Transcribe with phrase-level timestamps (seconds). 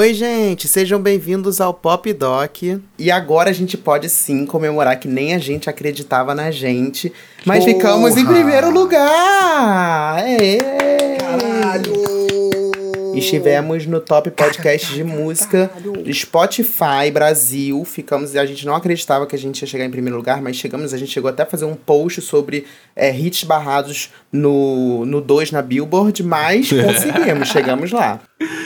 [0.00, 2.62] Oi, gente, sejam bem-vindos ao Pop Doc.
[2.98, 7.12] E agora a gente pode sim comemorar que nem a gente acreditava na gente,
[7.44, 7.74] mas Porra!
[7.76, 10.24] ficamos em primeiro lugar!
[10.26, 10.89] Ê!
[13.20, 17.84] Estivemos no top podcast de música do Spotify Brasil.
[17.84, 20.94] Ficamos, a gente não acreditava que a gente ia chegar em primeiro lugar, mas chegamos,
[20.94, 22.64] a gente chegou até a fazer um post sobre
[22.96, 28.20] é, hits barrados no 2 no dois na Billboard, mas conseguimos, chegamos lá.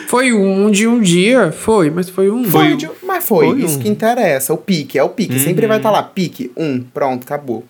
[0.07, 2.45] Foi um de um dia, foi, mas foi um.
[2.45, 3.83] Foi, de- mas foi, Foi isso um.
[3.83, 4.55] que interessa.
[4.55, 5.39] O pique, é o pique.
[5.41, 7.65] Sempre vai estar lá, pique, um, pronto, acabou.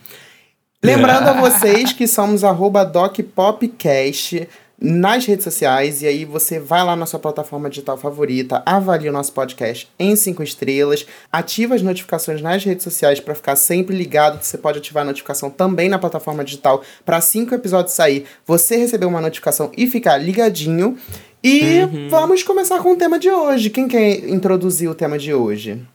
[0.83, 4.47] Lembrando a vocês que somos arroba DocPopcast
[4.85, 6.03] nas redes sociais.
[6.03, 10.15] E aí você vai lá na sua plataforma digital favorita, avalia o nosso podcast em
[10.15, 14.43] cinco estrelas, ativa as notificações nas redes sociais para ficar sempre ligado.
[14.43, 18.27] Você pode ativar a notificação também na plataforma digital para cinco episódios sair.
[18.47, 20.99] Você receber uma notificação e ficar ligadinho.
[21.43, 23.69] E vamos começar com o tema de hoje.
[23.71, 25.87] Quem quer introduzir o tema de hoje?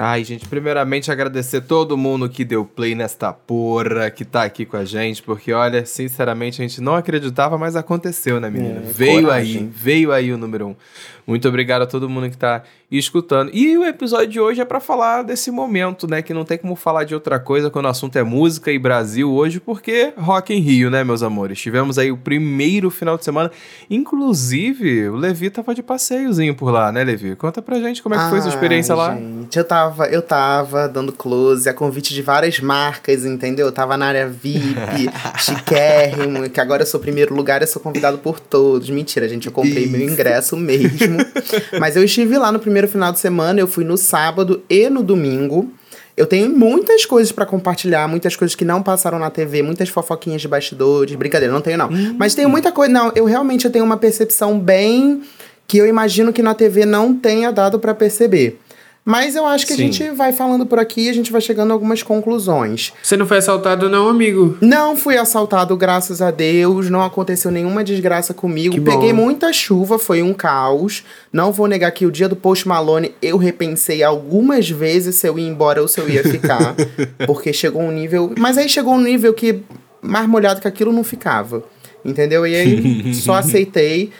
[0.00, 4.76] Ai, gente, primeiramente agradecer todo mundo que deu play nesta porra, que tá aqui com
[4.76, 8.78] a gente, porque olha, sinceramente a gente não acreditava, mas aconteceu, né, menina?
[8.78, 9.62] É, veio coragem.
[9.62, 10.76] aí, veio aí o número um.
[11.26, 13.50] Muito obrigado a todo mundo que tá escutando.
[13.52, 16.74] E o episódio de hoje é pra falar desse momento, né, que não tem como
[16.74, 20.60] falar de outra coisa quando o assunto é música e Brasil hoje, porque Rock em
[20.60, 21.60] Rio, né, meus amores?
[21.60, 23.50] Tivemos aí o primeiro final de semana,
[23.90, 27.36] inclusive o Levi tava de passeiozinho por lá, né, Levi?
[27.36, 29.14] Conta pra gente como é que foi sua experiência Ai, lá.
[29.16, 33.66] Gente, eu tava, eu tava dando close a convite de várias marcas, entendeu?
[33.66, 38.18] Eu tava na área VIP, chiquérrimo, que agora eu sou primeiro lugar, eu sou convidado
[38.18, 38.90] por todos.
[38.90, 40.12] Mentira, gente, eu comprei meu Isso.
[40.12, 41.18] ingresso mesmo.
[41.78, 45.02] Mas eu estive lá no primeiro final de semana, eu fui no sábado e no
[45.02, 45.72] domingo.
[46.16, 50.42] Eu tenho muitas coisas pra compartilhar, muitas coisas que não passaram na TV, muitas fofoquinhas
[50.42, 51.14] de bastidores.
[51.14, 51.88] Brincadeira, não tenho não.
[52.18, 52.92] Mas tenho muita coisa.
[52.92, 55.22] Não, eu realmente eu tenho uma percepção bem
[55.68, 58.58] que eu imagino que na TV não tenha dado pra perceber.
[59.04, 59.82] Mas eu acho que Sim.
[59.82, 62.92] a gente vai falando por aqui e a gente vai chegando a algumas conclusões.
[63.02, 64.58] Você não foi assaltado, não, amigo?
[64.60, 66.90] Não fui assaltado, graças a Deus.
[66.90, 68.74] Não aconteceu nenhuma desgraça comigo.
[68.74, 68.92] Que bom.
[68.92, 71.04] Peguei muita chuva, foi um caos.
[71.32, 75.38] Não vou negar que o dia do Post Malone eu repensei algumas vezes se eu
[75.38, 76.74] ia embora ou se eu ia ficar.
[77.26, 78.34] porque chegou um nível.
[78.38, 79.62] Mas aí chegou um nível que
[80.02, 81.64] mais molhado que aquilo não ficava.
[82.04, 82.46] Entendeu?
[82.46, 84.12] E aí só aceitei.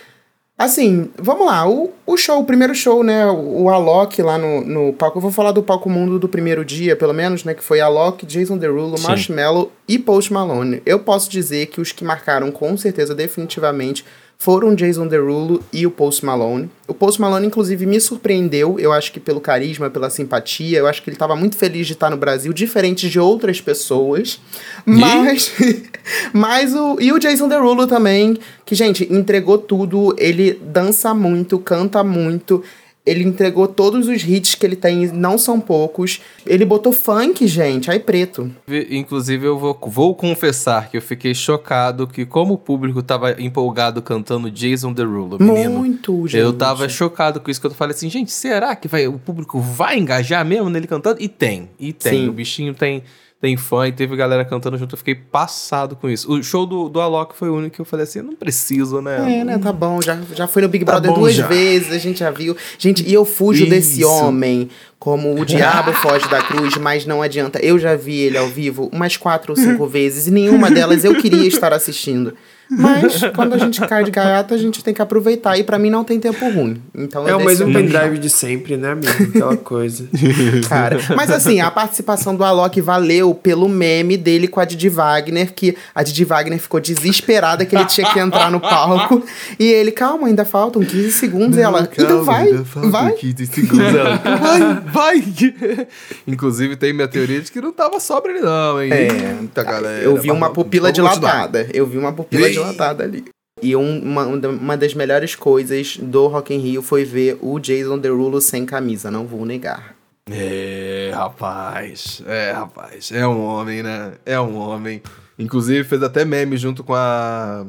[0.58, 1.68] Assim, vamos lá.
[1.68, 3.24] O, o show, o primeiro show, né?
[3.26, 5.18] O, Alok lá no, no palco.
[5.18, 7.54] Eu vou falar do palco mundo do primeiro dia, pelo menos, né?
[7.54, 9.06] Que foi Alok, Jason Derulo, Sim.
[9.06, 10.82] Marshmello e Post Malone.
[10.84, 14.04] Eu posso dizer que os que marcaram com certeza, definitivamente,
[14.40, 16.70] foram Jason Derulo e o Post Malone.
[16.86, 21.02] O Post Malone, inclusive, me surpreendeu, eu acho que pelo carisma, pela simpatia, eu acho
[21.02, 24.40] que ele estava muito feliz de estar no Brasil, diferente de outras pessoas.
[24.86, 25.52] Mas,
[26.32, 32.04] mas o, e o Jason Derulo também, que, gente, entregou tudo, ele dança muito, canta
[32.04, 32.62] muito,
[33.08, 36.20] ele entregou todos os hits que ele tem, não são poucos.
[36.46, 38.50] Ele botou funk, gente, aí preto.
[38.90, 44.02] Inclusive, eu vou, vou confessar que eu fiquei chocado que, como o público tava empolgado
[44.02, 45.78] cantando Jason Derulo, menino.
[45.78, 46.40] Muito, gente.
[46.40, 49.58] Eu tava chocado com isso, que eu falei assim, gente, será que vai, o público
[49.58, 51.20] vai engajar mesmo nele cantando?
[51.20, 52.12] E tem, e tem.
[52.12, 52.28] Sim.
[52.28, 53.02] O bichinho tem,
[53.40, 56.30] tem fã e teve galera cantando junto, eu fiquei passado com isso.
[56.32, 59.40] O show do, do Alok foi o único que eu falei assim, não preciso, né?
[59.40, 59.58] É, né?
[59.58, 60.02] Tá bom.
[60.02, 61.46] Já, já foi no Big Tá Brother duas já.
[61.46, 62.56] vezes, a gente já viu.
[62.78, 64.10] Gente, e eu fujo desse Isso.
[64.10, 64.68] homem
[64.98, 67.58] como o diabo foge da cruz, mas não adianta.
[67.60, 71.14] Eu já vi ele ao vivo umas quatro ou cinco vezes e nenhuma delas eu
[71.14, 72.34] queria estar assistindo.
[72.70, 75.56] Mas quando a gente cai de gaiata, a gente tem que aproveitar.
[75.58, 76.80] E pra mim não tem tempo ruim.
[76.94, 79.10] Então É o mesmo pendrive de sempre, né, amigo?
[79.10, 80.06] Aquela coisa.
[80.68, 85.54] Cara, mas assim, a participação do Alok valeu pelo meme dele com a Didi Wagner,
[85.54, 89.22] que a Didi Wagner ficou desesperada que ele tinha que entrar no palco.
[89.58, 91.56] E ele, calma, ainda faltam 15 segundos.
[91.56, 92.52] e ela, então vai,
[92.90, 93.12] vai.
[93.12, 93.94] 15 segundos.
[93.94, 95.22] Ela, vai, vai.
[96.26, 98.92] Inclusive, tem minha teoria de que não tava sobra ele não, hein?
[98.92, 100.02] É, Eita, galera.
[100.02, 101.68] Eu vi uma pupila dilatada.
[101.72, 102.52] Eu vi uma pupila Ih.
[102.52, 103.24] dilatada ali.
[103.60, 107.98] E um- uma, uma das melhores coisas do Rock in Rio foi ver o Jason
[107.98, 109.96] Derulo sem camisa, não vou negar.
[110.30, 112.22] É, rapaz.
[112.26, 113.10] É, rapaz.
[113.12, 114.12] É um homem, né?
[114.26, 115.02] É um homem.
[115.38, 117.66] Inclusive, fez até meme junto com a.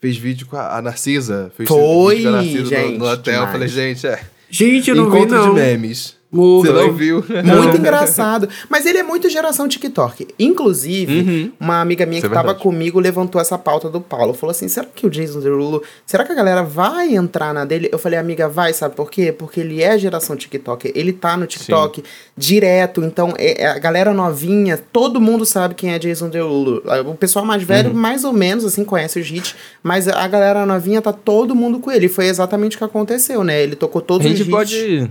[0.00, 1.50] Fez vídeo com a, a Narcisa.
[1.56, 3.42] Fez Foi, vídeo com a Narcisa no- gente, no, hotel.
[3.42, 4.20] Eu falei, gente, é.
[4.50, 5.54] Gente, eu não vi, Encontro não.
[5.54, 6.15] de memes.
[6.32, 7.24] Você não viu?
[7.44, 8.48] Muito engraçado.
[8.68, 10.26] Mas ele é muito geração TikTok.
[10.38, 11.52] Inclusive, Uhum.
[11.60, 12.62] uma amiga minha Isso que é tava verdade.
[12.62, 14.34] comigo levantou essa pauta do Paulo.
[14.34, 15.82] Falou assim: será que o Jason Derulo.
[16.04, 17.88] Será que a galera vai entrar na dele?
[17.92, 19.32] Eu falei, amiga, vai, sabe por quê?
[19.32, 20.92] Porque ele é geração TikTok.
[20.94, 22.02] Ele tá no TikTok
[22.36, 23.02] direto.
[23.02, 26.82] Então, é- é a galera novinha, todo mundo sabe quem é Jason Derulo.
[27.06, 27.96] O pessoal mais velho, Uhum.
[27.96, 29.54] mais ou menos, assim, conhece os hits.
[29.82, 32.06] Mas a galera novinha tá todo mundo com ele.
[32.06, 33.62] E Foi exatamente o que aconteceu, né?
[33.62, 34.50] Ele tocou A todos os gente hits.
[34.50, 35.10] pode.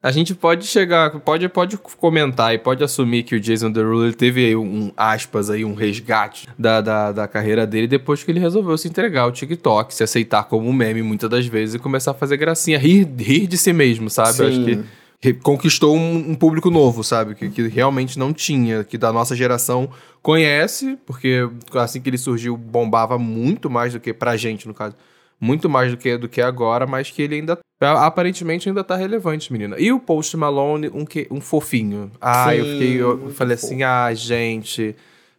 [0.00, 4.46] A gente pode chegar, pode, pode comentar e pode assumir que o Jason Derulo teve
[4.46, 8.78] aí um aspas aí, um resgate da, da, da carreira dele depois que ele resolveu
[8.78, 12.14] se entregar ao TikTok, se aceitar como um meme muitas das vezes e começar a
[12.14, 14.38] fazer gracinha, rir, rir de si mesmo, sabe?
[14.38, 14.84] Eu Acho Sim.
[15.20, 17.34] que conquistou um, um público novo, sabe?
[17.34, 19.90] Que, que realmente não tinha, que da nossa geração
[20.22, 24.94] conhece, porque assim que ele surgiu bombava muito mais do que pra gente, no caso.
[25.40, 29.52] Muito mais do que, do que agora, mas que ele ainda aparentemente ainda tá relevante,
[29.52, 29.76] menina.
[29.78, 32.10] E o Post Malone, um, que, um fofinho.
[32.20, 33.00] Ah, eu Sim, fiquei.
[33.00, 34.96] Eu falei assim, ah, gente.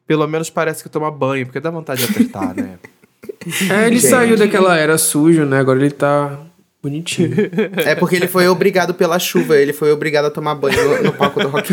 [0.07, 2.80] Pelo menos parece que toma banho, porque dá vontade de apertar, né?
[3.72, 4.10] É, ele Gente.
[4.10, 5.60] saiu daquela era sujo, né?
[5.60, 6.40] Agora ele tá
[6.81, 7.36] bonitinho.
[7.86, 11.13] É porque ele foi obrigado pela chuva, ele foi obrigado a tomar banho no, no
[11.13, 11.69] palco do Rock.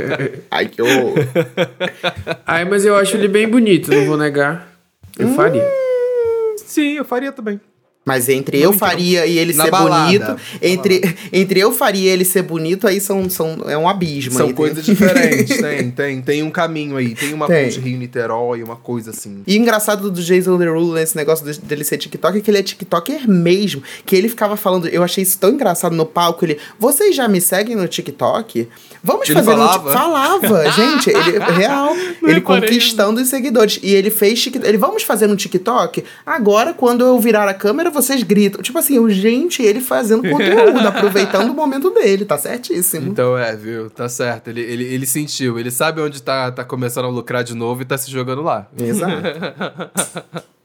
[0.50, 1.14] Ai, que horror.
[2.46, 4.68] Ai, mas eu acho ele bem bonito, não vou negar.
[5.18, 5.34] Eu Hum.
[5.34, 5.66] faria.
[6.58, 7.60] Sim, eu faria também.
[8.10, 10.04] Mas entre eu faria e ele Na ser balada.
[10.34, 11.00] bonito, entre,
[11.32, 14.32] entre eu faria e ele ser bonito, aí são, são, é um abismo.
[14.32, 17.14] São aí, coisas tem- diferentes, tem, tem, tem um caminho aí.
[17.14, 17.64] Tem uma Tem.
[17.66, 19.42] ponte Rio-Niterói, uma coisa assim.
[19.46, 22.62] E engraçado do Jason Derulo nesse negócio de- dele ser TikTok é que ele é
[22.62, 23.82] TikToker mesmo.
[24.04, 26.44] Que ele ficava falando, eu achei isso tão engraçado no palco.
[26.44, 28.68] Ele, vocês já me seguem no TikTok?
[29.02, 29.88] Vamos Ele fazer falava?
[29.88, 31.94] um Falava, gente, ele real.
[31.94, 32.40] ele reparei.
[32.42, 33.78] conquistando os seguidores.
[33.82, 34.46] E ele fez.
[34.62, 36.04] Ele, vamos fazer um TikTok?
[36.24, 38.60] Agora, quando eu virar a câmera, vocês gritam.
[38.62, 43.08] Tipo assim, o gente, ele fazendo conteúdo, aproveitando o momento dele, tá certíssimo.
[43.10, 43.88] Então é, viu?
[43.88, 44.48] Tá certo.
[44.48, 45.58] Ele, ele, ele sentiu.
[45.58, 48.68] Ele sabe onde tá, tá começando a lucrar de novo e tá se jogando lá.
[48.78, 49.12] Exato.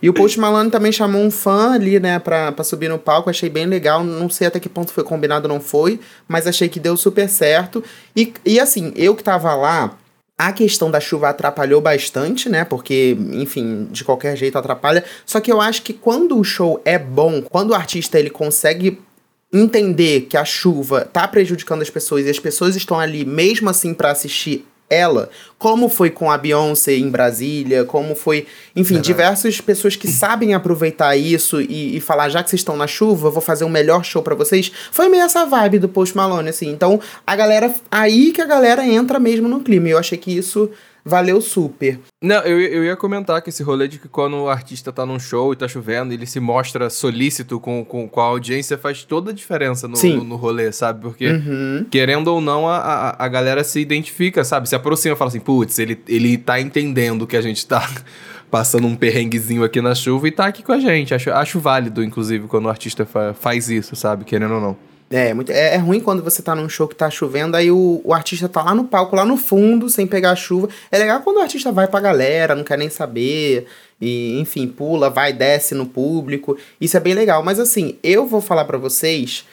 [0.00, 3.30] E o Post Malone também chamou um fã ali, né, pra, pra subir no palco.
[3.30, 4.02] Achei bem legal.
[4.04, 7.28] Não sei até que ponto foi combinado ou não foi, mas achei que deu super
[7.28, 7.82] certo.
[8.16, 9.96] E, e assim, eu que tava lá,
[10.38, 12.64] a questão da chuva atrapalhou bastante, né?
[12.64, 15.04] Porque, enfim, de qualquer jeito atrapalha.
[15.26, 18.98] Só que eu acho que quando o show é bom, quando o artista ele consegue
[19.52, 23.92] entender que a chuva tá prejudicando as pessoas e as pessoas estão ali mesmo assim
[23.92, 29.94] pra assistir ela, como foi com a Beyoncé em Brasília, como foi, enfim, diversas pessoas
[29.94, 33.64] que sabem aproveitar isso e, e falar, já que vocês estão na chuva, vou fazer
[33.64, 34.72] um melhor show pra vocês.
[34.90, 36.68] Foi meio essa vibe do Post Malone, assim.
[36.68, 39.88] Então, a galera, aí que a galera entra mesmo no clima.
[39.88, 40.68] E eu achei que isso
[41.04, 41.98] valeu super.
[42.22, 45.18] Não, eu, eu ia comentar que esse rolê de que quando o artista tá num
[45.18, 49.30] show e tá chovendo, ele se mostra solícito com, com, com a audiência, faz toda
[49.30, 51.00] a diferença no, no, no rolê, sabe?
[51.00, 51.86] Porque, Uhum.
[51.90, 54.68] querendo ou não, a, a, a galera se identifica, sabe?
[54.68, 57.88] Se aproxima e fala assim, putz, ele, ele tá entendendo que a gente tá
[58.50, 61.14] passando um perrenguezinho aqui na chuva e tá aqui com a gente.
[61.14, 64.24] Acho, acho válido, inclusive, quando o artista fa- faz isso, sabe?
[64.24, 64.89] Querendo ou não.
[65.12, 68.00] É, muito, é, é ruim quando você tá num show que tá chovendo, aí o,
[68.04, 70.68] o artista tá lá no palco, lá no fundo, sem pegar a chuva.
[70.90, 73.66] É legal quando o artista vai pra galera, não quer nem saber,
[74.00, 76.56] e enfim, pula, vai, desce no público.
[76.80, 77.42] Isso é bem legal.
[77.42, 79.44] Mas assim, eu vou falar pra vocês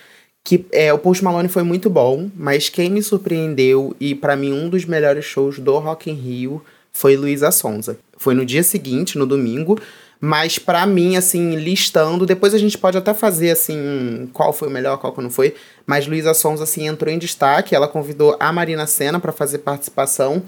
[0.44, 4.53] que é, o Post Malone foi muito bom, mas quem me surpreendeu e pra mim
[4.53, 6.63] um dos melhores shows do Rock in Rio
[6.94, 7.98] foi Luísa Sonza.
[8.15, 9.77] Foi no dia seguinte, no domingo,
[10.19, 14.71] mas pra mim, assim, listando, depois a gente pode até fazer, assim, qual foi o
[14.71, 15.53] melhor, qual que não foi,
[15.85, 20.43] mas Luísa Sonza, assim, entrou em destaque, ela convidou a Marina Senna pra fazer participação,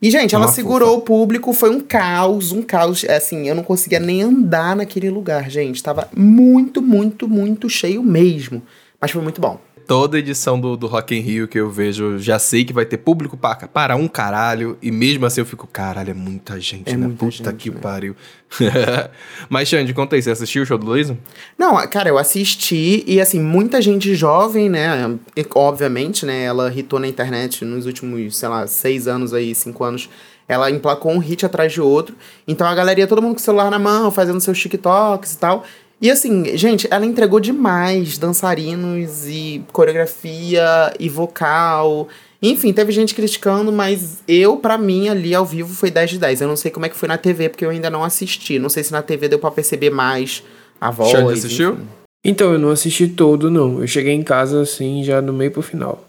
[0.00, 3.62] e, gente, ela Uma segurou o público, foi um caos, um caos, assim, eu não
[3.62, 8.62] conseguia nem andar naquele lugar, gente, tava muito, muito, muito cheio mesmo,
[9.00, 9.58] mas foi muito bom.
[9.86, 12.96] Toda edição do, do Rock in Rio que eu vejo, já sei que vai ter
[12.96, 16.96] público para, para um caralho, e mesmo assim eu fico, caralho, é muita gente, É
[16.96, 17.06] né?
[17.06, 17.78] muita Puta gente, que né?
[17.80, 18.16] pariu.
[19.48, 21.12] Mas, Xande, conta aí, você assistiu o show do Luiz?
[21.58, 25.16] Não, cara, eu assisti e assim, muita gente jovem, né?
[25.36, 26.42] e, Obviamente, né?
[26.44, 30.08] Ela hitou na internet nos últimos, sei lá, seis anos aí, cinco anos.
[30.48, 32.14] Ela emplacou um hit atrás de outro.
[32.46, 35.64] Então a galeria, todo mundo com o celular na mão, fazendo seus TikToks e tal.
[36.00, 42.08] E assim, gente, ela entregou demais dançarinos e coreografia e vocal.
[42.42, 46.42] Enfim, teve gente criticando, mas eu, pra mim, ali ao vivo foi 10 de 10.
[46.42, 48.58] Eu não sei como é que foi na TV, porque eu ainda não assisti.
[48.58, 50.42] Não sei se na TV deu pra perceber mais
[50.78, 51.10] a voz.
[51.10, 51.72] Xande assistiu?
[51.72, 51.86] enfim.
[52.24, 53.80] Então, eu não assisti todo, não.
[53.80, 56.04] Eu cheguei em casa, assim, já no meio pro final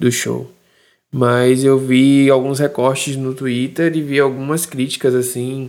[0.00, 0.50] do show.
[1.12, 5.68] Mas eu vi alguns recortes no Twitter e vi algumas críticas, assim,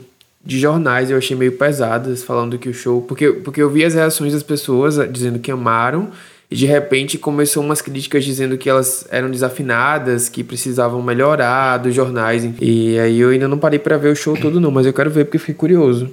[0.49, 1.11] de jornais.
[1.11, 3.01] Eu achei meio pesadas, falando que o show...
[3.03, 6.09] Porque, porque eu vi as reações das pessoas eh, dizendo que amaram
[6.49, 11.93] E de repente começou umas críticas dizendo que elas eram desafinadas, que precisavam melhorar dos
[11.93, 12.43] jornais.
[12.59, 15.11] E aí eu ainda não parei para ver o show todo não, mas eu quero
[15.11, 16.09] ver porque fiquei curioso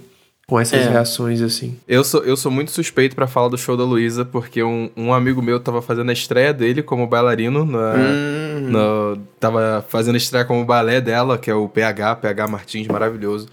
[0.46, 0.90] com essas é.
[0.90, 1.76] reações assim.
[1.88, 5.12] Eu sou, eu sou muito suspeito para falar do show da Luísa, porque um, um
[5.12, 8.70] amigo meu tava fazendo a estreia dele como bailarino na, uhum.
[8.70, 13.48] no, tava fazendo a estreia como balé dela, que é o PH, PH Martins, maravilhoso.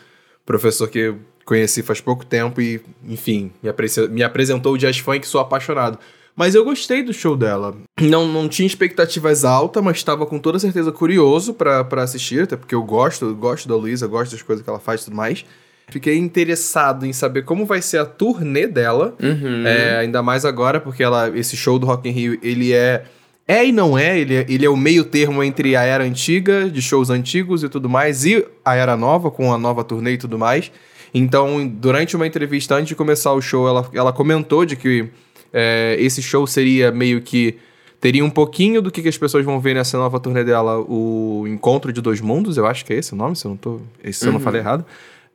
[0.46, 3.72] Professor que eu conheci faz pouco tempo e, enfim, me,
[4.10, 5.98] me apresentou o jazz funk, sou apaixonado.
[6.36, 7.76] Mas eu gostei do show dela.
[8.02, 12.74] Não, não tinha expectativas altas, mas estava com toda certeza curioso para assistir, até porque
[12.74, 15.46] eu gosto, gosto da Luísa, gosto das coisas que ela faz e tudo mais.
[15.90, 19.68] Fiquei interessado em saber como vai ser a turnê dela, uhum.
[19.68, 23.06] é, ainda mais agora, porque ela, esse show do Rock in Rio, ele é...
[23.48, 26.70] É e não é, ele, é, ele é o meio termo entre a era antiga,
[26.70, 30.18] de shows antigos e tudo mais, e a era nova, com a nova turnê e
[30.18, 30.72] tudo mais.
[31.14, 35.10] Então, durante uma entrevista antes de começar o show, ela, ela comentou de que
[35.52, 37.58] é, esse show seria meio que.
[38.00, 41.46] Teria um pouquinho do que, que as pessoas vão ver nessa nova turnê dela, o
[41.48, 43.80] Encontro de Dois Mundos, eu acho que é esse o nome, se eu não, tô,
[44.12, 44.44] se eu não uhum.
[44.44, 44.86] falei errado.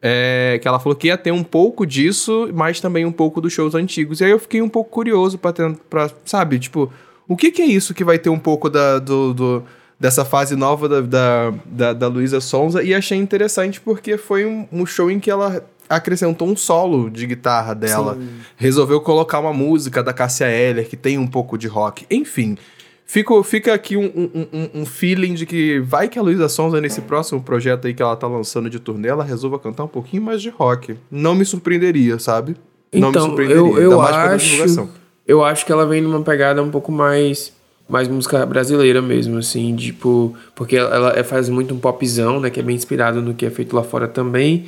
[0.03, 3.55] É, que ela falou que ia ter um pouco disso, mas também um pouco dos
[3.55, 4.21] shows antigos.
[4.21, 6.93] E aí eu fiquei um pouco curioso pra, ter, pra sabe, tipo,
[7.29, 9.65] o que, que é isso que vai ter um pouco da, do, do
[10.01, 12.83] dessa fase nova da, da, da, da Luísa Sonza?
[12.83, 17.27] E achei interessante porque foi um, um show em que ela acrescentou um solo de
[17.27, 18.15] guitarra dela.
[18.15, 18.29] Sim.
[18.57, 22.07] Resolveu colocar uma música da Cássia Eller, que tem um pouco de rock.
[22.11, 22.57] Enfim,
[23.05, 27.01] fica, fica aqui um, um, um, feeling de que vai que a Luísa Sonza, nesse
[27.01, 30.43] próximo projeto aí que ela tá lançando de turnê, ela resolva cantar um pouquinho mais
[30.43, 30.97] de rock.
[31.11, 32.57] Não me surpreenderia, sabe?
[32.93, 33.63] Não então, me surpreenderia.
[33.63, 34.89] Eu, eu acho,
[35.29, 37.53] eu acho que ela vem numa pegada um pouco mais
[37.89, 42.61] mais música brasileira mesmo, assim, tipo, porque ela, ela faz muito um popzão, né, que
[42.61, 44.67] é bem inspirado no que é feito lá fora também.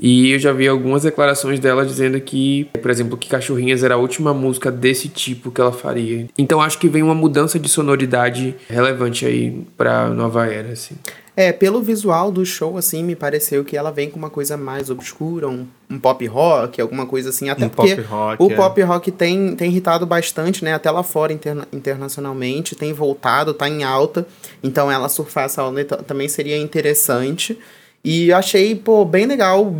[0.00, 3.98] E eu já vi algumas declarações dela dizendo que, por exemplo, que Cachorrinhas era a
[3.98, 6.28] última música desse tipo que ela faria.
[6.38, 10.94] Então acho que vem uma mudança de sonoridade relevante aí pra nova era, assim.
[11.38, 14.90] É, pelo visual do show, assim, me pareceu que ela vem com uma coisa mais
[14.90, 17.48] obscura, um, um pop rock, alguma coisa assim.
[17.48, 18.54] Até um porque pop rock, o é.
[18.56, 20.74] pop rock tem, tem irritado bastante, né?
[20.74, 24.26] Até lá fora, interna internacionalmente, tem voltado, tá em alta.
[24.64, 27.56] Então ela surfar essa onda também seria interessante.
[28.04, 29.74] E achei, pô, bem legal.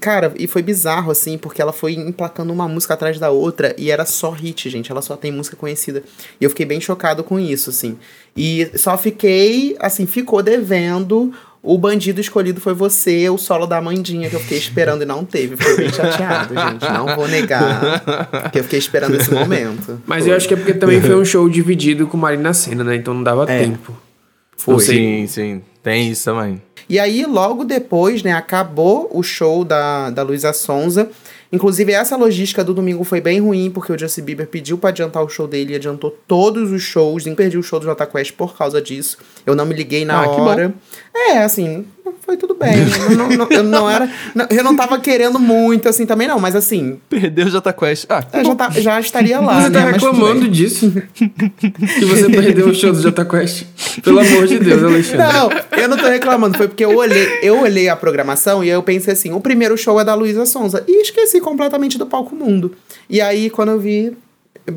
[0.00, 3.90] Cara, e foi bizarro, assim, porque ela foi emplacando uma música atrás da outra e
[3.90, 4.90] era só hit, gente.
[4.90, 6.02] Ela só tem música conhecida.
[6.40, 7.98] E eu fiquei bem chocado com isso, assim.
[8.36, 11.32] E só fiquei, assim, ficou devendo.
[11.62, 15.24] O bandido escolhido foi você, o solo da Mandinha, que eu fiquei esperando e não
[15.24, 15.56] teve.
[15.56, 16.88] Fiquei bem chateado, gente.
[16.92, 18.50] Não vou negar.
[18.52, 20.00] Que eu fiquei esperando esse momento.
[20.06, 20.32] Mas foi.
[20.32, 22.94] eu acho que é porque também foi um show dividido com Marina Senna, né?
[22.94, 23.64] Então não dava é.
[23.64, 23.92] tempo.
[24.56, 24.78] Foi.
[24.78, 25.62] Sim, sim.
[25.82, 26.62] Tem isso também.
[26.88, 31.10] E aí, logo depois, né, acabou o show da, da Luísa Sonza.
[31.52, 35.22] Inclusive, essa logística do domingo foi bem ruim, porque o Justin Bieber pediu para adiantar
[35.22, 37.24] o show dele e adiantou todos os shows.
[37.24, 39.18] Nem perdi o show do Jota Quest por causa disso.
[39.44, 40.74] Eu não me liguei na ah, hora.
[41.14, 41.86] É, assim,
[42.26, 42.74] foi tudo bem.
[43.10, 44.10] eu, não, não, eu não era.
[44.34, 46.98] Não, eu não tava querendo muito, assim, também não, mas assim.
[47.08, 48.06] Perdeu o Jota Quest.
[48.08, 49.62] Ah, já, tá, já estaria lá.
[49.62, 50.92] Você tá né, reclamando disso?
[51.14, 53.64] que você perdeu o show do Jota Quest.
[54.02, 55.18] Pelo amor de Deus, Alexandre.
[55.18, 56.56] Não, eu não tô reclamando.
[56.56, 59.76] Foi porque eu olhei, eu olhei a programação e aí eu pensei assim: o primeiro
[59.76, 60.84] show é da Luísa Sonza.
[60.86, 62.74] E esqueci completamente do palco mundo.
[63.08, 64.16] E aí, quando eu vi,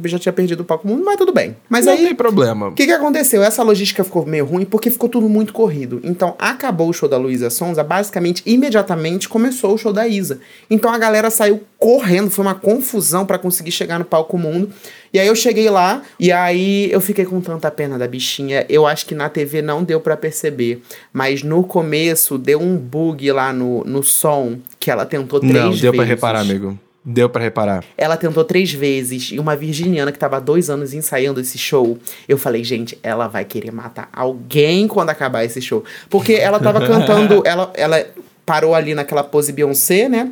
[0.06, 1.56] já tinha perdido o palco mundo, mas tudo bem.
[1.68, 2.70] Mas não aí, tem problema.
[2.70, 3.44] O que, que aconteceu?
[3.44, 6.00] Essa logística ficou meio ruim porque ficou tudo muito corrido.
[6.04, 10.40] Então, acabou o show da Luísa Sonza, basicamente, imediatamente começou o show da Isa.
[10.70, 14.70] Então a galera saiu correndo, foi uma confusão para conseguir chegar no palco mundo.
[15.14, 18.66] E aí eu cheguei lá e aí eu fiquei com tanta pena da bichinha.
[18.70, 20.82] Eu acho que na TV não deu para perceber,
[21.14, 25.70] mas no começo deu um bug lá no, no som que ela tentou três vezes.
[25.70, 26.78] Não, deu para reparar, amigo.
[27.04, 27.84] Deu para reparar.
[27.98, 31.98] Ela tentou três vezes e uma virginiana que tava há dois anos ensaiando esse show.
[32.28, 35.84] Eu falei, gente, ela vai querer matar alguém quando acabar esse show.
[36.10, 38.06] Porque ela tava cantando, ela, ela
[38.46, 40.32] parou ali naquela pose Beyoncé, né?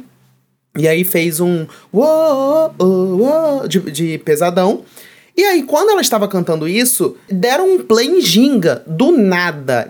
[0.78, 4.84] E aí fez um uou, uou, uou, de, de pesadão.
[5.36, 9.88] E aí, quando ela estava cantando isso, deram um play em ginga, do nada.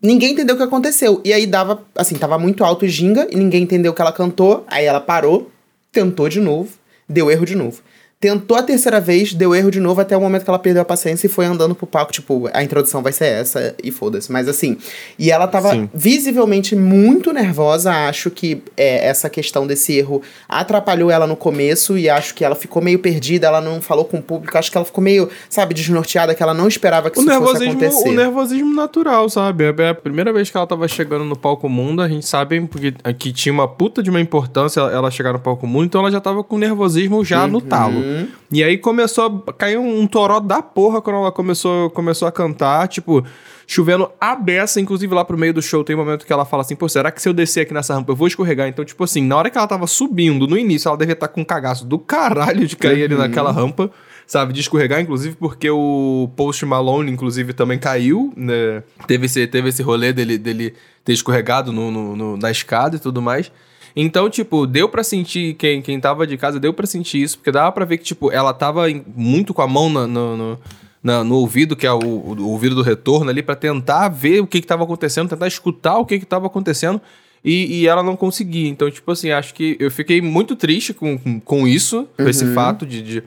[0.00, 1.22] Ninguém entendeu o que aconteceu.
[1.24, 4.12] E aí dava, assim, tava muito alto o ginga, e ninguém entendeu o que ela
[4.12, 4.62] cantou.
[4.66, 5.50] Aí ela parou,
[5.94, 6.76] tentou de novo,
[7.08, 7.80] deu erro de novo.
[8.24, 10.84] Tentou a terceira vez, deu erro de novo até o momento que ela perdeu a
[10.86, 14.32] paciência e foi andando pro palco, tipo, a introdução vai ser essa e foda-se.
[14.32, 14.78] Mas assim,
[15.18, 15.90] e ela tava Sim.
[15.92, 22.08] visivelmente muito nervosa, acho que é, essa questão desse erro atrapalhou ela no começo e
[22.08, 24.86] acho que ela ficou meio perdida, ela não falou com o público, acho que ela
[24.86, 28.08] ficou meio, sabe, desnorteada, que ela não esperava que o isso fosse acontecer.
[28.08, 29.64] O nervosismo natural, sabe?
[29.64, 32.94] É a primeira vez que ela tava chegando no palco mundo, a gente sabe porque
[33.18, 36.22] que tinha uma puta de uma importância ela chegar no palco mundo, então ela já
[36.22, 37.50] tava com nervosismo já uhum.
[37.50, 38.13] no talo.
[38.50, 42.88] E aí começou a cair um toró da porra quando ela começou, começou a cantar,
[42.88, 43.24] tipo,
[43.66, 46.62] chovendo a beça, inclusive lá pro meio do show tem um momento que ela fala
[46.62, 48.68] assim, pô, será que se eu descer aqui nessa rampa eu vou escorregar?
[48.68, 51.32] Então, tipo assim, na hora que ela tava subindo, no início, ela devia estar tá
[51.32, 53.90] com um cagaço do caralho de cair ali naquela rampa
[54.26, 58.82] sabe, de escorregar, inclusive porque o Post Malone, inclusive, também caiu, né?
[59.06, 62.98] Teve esse, teve esse rolê dele, dele ter escorregado no, no, no na escada e
[62.98, 63.52] tudo mais.
[63.96, 67.52] Então, tipo, deu para sentir, quem, quem tava de casa, deu para sentir isso, porque
[67.52, 70.58] dava pra ver que, tipo, ela tava muito com a mão no, no,
[71.02, 74.46] no, no ouvido, que é o, o, ouvido do retorno ali, para tentar ver o
[74.46, 77.00] que que tava acontecendo, tentar escutar o que que tava acontecendo,
[77.44, 78.68] e, e ela não conseguia.
[78.68, 82.44] Então, tipo assim, acho que eu fiquei muito triste com, com, com isso, com esse
[82.44, 82.54] uhum.
[82.54, 83.22] fato de, de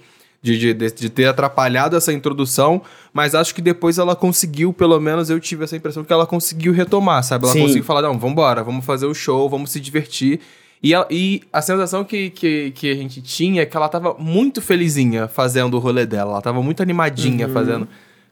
[0.56, 2.82] de, de, de, ter atrapalhado essa introdução,
[3.13, 6.72] mas acho que depois ela conseguiu, pelo menos eu tive essa impressão que ela conseguiu
[6.72, 7.46] retomar, sabe?
[7.46, 7.62] Ela Sim.
[7.62, 10.39] conseguiu falar, não, vambora, vamos fazer o show, vamos se divertir.
[10.82, 14.16] E a, e a sensação que, que, que a gente tinha é que ela tava
[14.20, 17.54] muito felizinha fazendo o rolê dela, ela tava muito animadinha uhum.
[17.54, 17.88] fazendo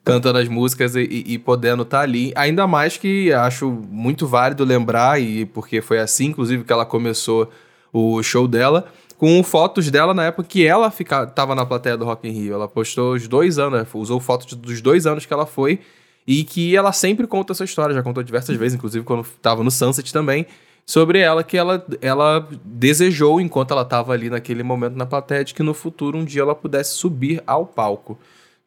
[0.05, 2.31] cantando as músicas e, e, e podendo estar tá ali.
[2.35, 7.51] Ainda mais que acho muito válido lembrar, e porque foi assim, inclusive, que ela começou
[7.91, 8.85] o show dela,
[9.17, 12.53] com fotos dela na época que ela fica, tava na plateia do Rock in Rio.
[12.53, 15.79] Ela postou os dois anos, usou fotos dos dois anos que ela foi
[16.27, 19.69] e que ela sempre conta essa história, já contou diversas vezes, inclusive quando tava no
[19.69, 20.47] Sunset também,
[20.85, 25.53] sobre ela que ela, ela desejou enquanto ela tava ali naquele momento na plateia de
[25.53, 28.17] que no futuro um dia ela pudesse subir ao palco,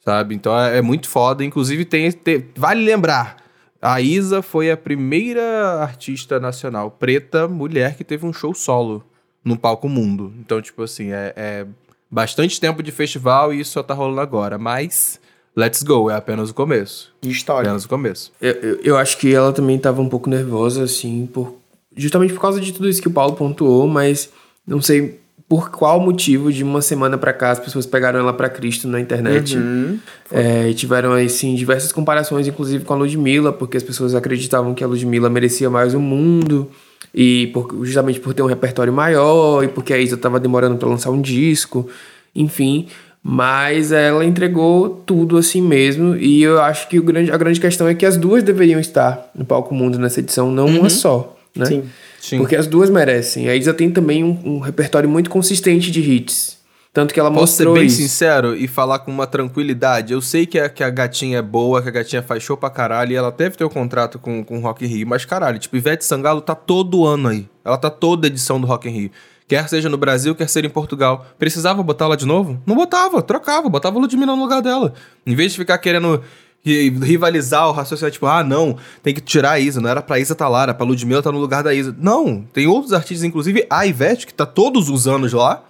[0.04, 0.34] sabe?
[0.34, 3.36] Então é, é muito foda, inclusive tem, tem vale lembrar,
[3.82, 9.04] a Isa foi a primeira artista nacional preta mulher que teve um show solo
[9.48, 10.32] no palco mundo.
[10.38, 11.66] Então, tipo assim, é, é
[12.10, 14.58] bastante tempo de festival e isso só tá rolando agora.
[14.58, 15.18] Mas
[15.56, 17.12] let's go, é apenas o começo.
[17.22, 17.70] História.
[17.70, 18.30] Apenas o começo.
[18.40, 21.56] Eu, eu, eu, acho que ela também tava um pouco nervosa, assim, por,
[21.96, 24.30] justamente por causa de tudo isso que o Paulo pontuou, mas
[24.66, 28.50] não sei por qual motivo de uma semana para cá as pessoas pegaram ela para
[28.50, 29.98] Cristo na internet uhum,
[30.30, 34.84] é, e tiveram assim diversas comparações inclusive com a Ludmilla porque as pessoas acreditavam que
[34.84, 36.70] a Ludmilla merecia mais o mundo
[37.14, 40.88] e por, justamente por ter um repertório maior e porque a Isa estava demorando para
[40.88, 41.88] lançar um disco,
[42.34, 42.86] enfim.
[43.22, 46.16] Mas ela entregou tudo assim mesmo.
[46.16, 49.30] E eu acho que o grande, a grande questão é que as duas deveriam estar
[49.34, 50.80] no Palco Mundo nessa edição, não uhum.
[50.80, 51.36] uma só.
[51.54, 51.66] Né?
[51.66, 51.82] Sim.
[52.20, 52.38] Sim.
[52.38, 53.48] Porque as duas merecem.
[53.48, 56.57] A Isa tem também um, um repertório muito consistente de hits.
[56.92, 57.96] Tanto que ela Posso mostrou ser bem isso.
[57.96, 60.12] sincero e falar com uma tranquilidade.
[60.12, 62.70] Eu sei que a, que a gatinha é boa, que a gatinha faz show pra
[62.70, 65.24] caralho, e ela deve ter o um contrato com, com o Rock in Rio, mas
[65.24, 67.48] caralho, tipo, Ivete Sangalo tá todo ano aí.
[67.64, 69.10] Ela tá toda edição do Rock in Rio.
[69.46, 71.26] Quer seja no Brasil, quer seja em Portugal.
[71.38, 72.60] Precisava botar ela de novo?
[72.66, 74.92] Não botava, trocava, botava Ludmilla no lugar dela.
[75.26, 76.22] Em vez de ficar querendo
[76.64, 80.34] rivalizar o raciocínio, tipo, ah, não, tem que tirar a Isa, não era pra Isa
[80.34, 81.96] tá lá, era pra Ludmilla tá no lugar da Isa.
[81.98, 85.62] Não, tem outros artistas, inclusive a Ivete, que tá todos os anos lá,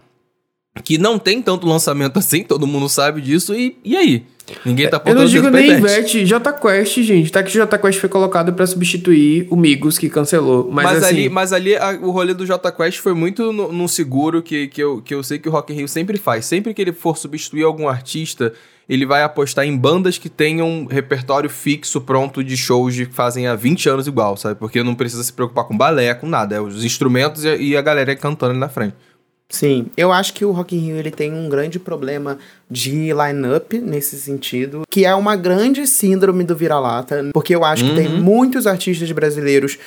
[0.83, 4.24] que não tem tanto lançamento assim, todo mundo sabe disso, e, e aí?
[4.64, 7.31] Ninguém tá Eu não digo nem Ivete, J Quest, gente.
[7.31, 10.68] Tá que J Quest foi colocado para substituir o Migos, que cancelou.
[10.70, 11.09] Mas, mas assim...
[11.09, 14.68] ali, mas ali a, o rolê do J Quest foi muito no, no, seguro que,
[14.68, 16.46] que, eu, que eu sei que o Rock in Rio sempre faz.
[16.46, 18.52] Sempre que ele for substituir algum artista,
[18.88, 23.54] ele vai apostar em bandas que tenham repertório fixo pronto de shows que fazem há
[23.54, 24.59] 20 anos igual, sabe?
[24.59, 26.57] Porque não precisa se preocupar com balé, com nada.
[26.57, 28.94] É os instrumentos e a galera cantando ali na frente.
[29.50, 32.38] Sim, eu acho que o Rock in Rio ele tem um grande problema
[32.70, 37.90] de line-up nesse sentido, que é uma grande síndrome do vira-lata, porque eu acho uhum.
[37.90, 38.20] que tem uhum.
[38.20, 39.78] muitos artistas brasileiros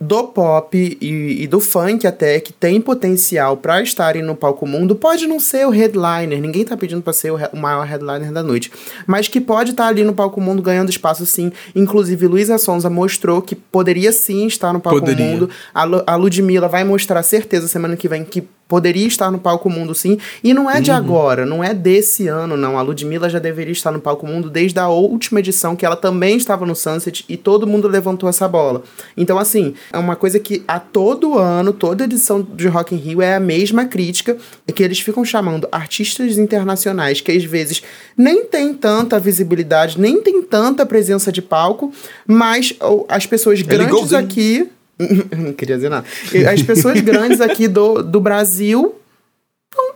[0.00, 4.96] do pop e, e, do funk até que tem potencial para estarem no palco mundo
[4.96, 8.42] pode não ser o headliner ninguém tá pedindo para ser o, o, maior headliner da
[8.42, 8.72] noite
[9.06, 12.88] mas que pode estar tá ali no palco mundo ganhando espaço sim inclusive Luísa Sonza
[12.88, 15.22] mostrou que poderia sim estar no palco poderia.
[15.22, 19.68] mundo a, a Ludmilla vai mostrar certeza semana que vem que poderia estar no palco
[19.68, 20.16] mundo sim.
[20.44, 20.96] E não é de uhum.
[20.96, 22.78] agora não é desse ano não.
[22.78, 26.36] A Ludmilla já deveria estar no palco mundo desde a última edição que ela também
[26.36, 28.84] estava no Sunset e todo mundo levantou essa bola.
[29.16, 33.20] Então assim é uma coisa que a todo ano, toda edição de Rock in Rio
[33.20, 34.36] é a mesma crítica,
[34.68, 37.82] é que eles ficam chamando artistas internacionais que às vezes
[38.16, 41.92] nem tem tanta visibilidade, nem tem tanta presença de palco,
[42.24, 42.72] mas
[43.08, 44.70] as pessoas grandes aqui
[45.36, 46.06] não queria dizer nada.
[46.52, 48.96] As pessoas grandes aqui do, do Brasil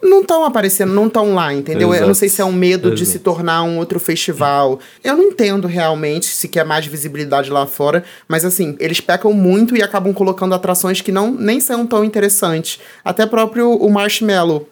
[0.03, 1.89] não estão aparecendo, não estão lá, entendeu?
[1.89, 2.05] Exato.
[2.05, 2.97] Eu não sei se é um medo Exato.
[2.97, 4.79] de se tornar um outro festival.
[5.03, 9.77] Eu não entendo realmente se quer mais visibilidade lá fora, mas assim, eles pecam muito
[9.77, 12.79] e acabam colocando atrações que não nem são tão interessantes.
[13.05, 14.69] Até próprio o Marshmallow.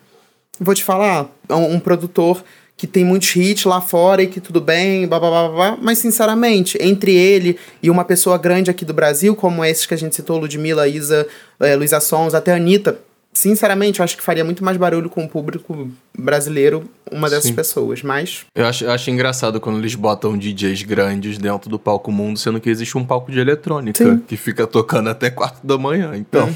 [0.60, 2.44] Vou te falar, é um, um produtor
[2.82, 5.98] que tem muitos hits lá fora e que tudo bem, blá, blá, blá, blá, mas
[5.98, 10.16] sinceramente, entre ele e uma pessoa grande aqui do Brasil, como esses que a gente
[10.16, 11.24] citou, Ludmilla, Isa,
[11.60, 12.98] é, Luísa Sons, até a Anitta,
[13.32, 17.54] sinceramente, eu acho que faria muito mais barulho com o público brasileiro uma dessas Sim.
[17.54, 22.10] pessoas, mas Eu acho, eu acho engraçado quando eles botam DJs grandes dentro do palco
[22.10, 24.18] mundo, sendo que existe um palco de eletrônica Sim.
[24.18, 26.12] que fica tocando até 4 da manhã.
[26.14, 26.48] Então,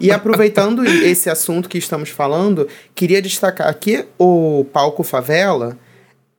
[0.00, 5.76] E aproveitando esse assunto que estamos falando, queria destacar que o Palco Favela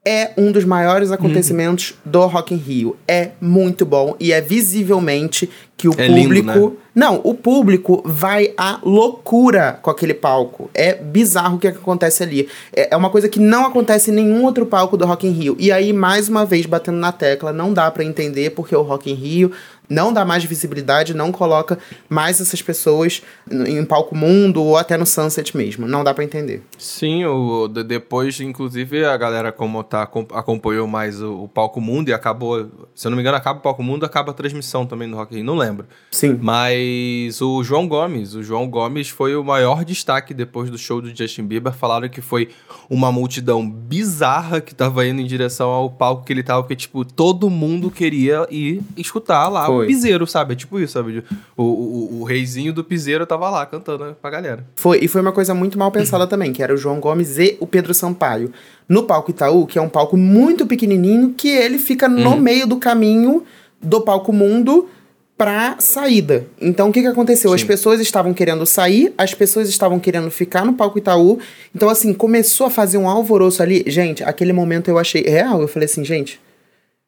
[0.05, 2.95] é um dos maiores acontecimentos do Rock in Rio.
[3.07, 6.69] É muito bom e é visivelmente que o É lindo, público...
[6.69, 6.75] né?
[6.93, 10.69] Não, o público vai à loucura com aquele palco.
[10.73, 12.47] É bizarro o que acontece ali.
[12.73, 15.55] É é uma coisa que não acontece em nenhum outro palco do Rock in Rio.
[15.59, 19.11] E aí, mais uma vez, batendo na tecla, não dá pra entender porque o Rock
[19.11, 19.51] in Rio
[19.89, 21.77] não dá mais visibilidade, não coloca
[22.09, 23.21] mais essas pessoas
[23.67, 25.87] em palco mundo ou até no Sunset mesmo.
[25.87, 26.61] Não dá pra entender.
[26.77, 31.79] sim, o, de- depois, inclusive, a galera como tá, acom- acompanhou mais o, o Palco
[31.79, 34.85] Mundo e acabou, se eu não me engano, acaba o Palco Mundo, acaba a transmissão
[34.85, 35.85] também do Rock in não lembro.
[36.11, 36.37] Sim.
[36.41, 41.15] Mas o João Gomes, o João Gomes foi o maior destaque depois do show do
[41.15, 41.73] Justin Bieber.
[41.73, 42.49] Falaram que foi
[42.89, 47.03] uma multidão bizarra que tava indo em direção ao palco que ele tava, porque, tipo,
[47.05, 49.74] todo mundo queria ir escutar lá Foi.
[49.83, 50.53] O piseiro, sabe?
[50.53, 51.23] É tipo isso, sabe?
[51.55, 54.65] O, o, o reizinho do piseiro tava lá cantando pra galera.
[54.75, 57.57] Foi, e foi uma coisa muito mal pensada também, que era o João Gomes e
[57.59, 58.51] o Pedro Sampaio.
[58.87, 62.77] No palco Itaú, que é um palco muito pequenininho, que ele fica no meio do
[62.77, 63.43] caminho
[63.81, 64.89] do palco mundo
[65.37, 66.47] pra saída.
[66.61, 67.51] Então, o que que aconteceu?
[67.53, 67.67] As Sim.
[67.67, 71.39] pessoas estavam querendo sair, as pessoas estavam querendo ficar no palco Itaú.
[71.75, 73.83] Então, assim, começou a fazer um alvoroço ali.
[73.87, 75.61] Gente, aquele momento eu achei real.
[75.61, 76.39] Eu falei assim, gente,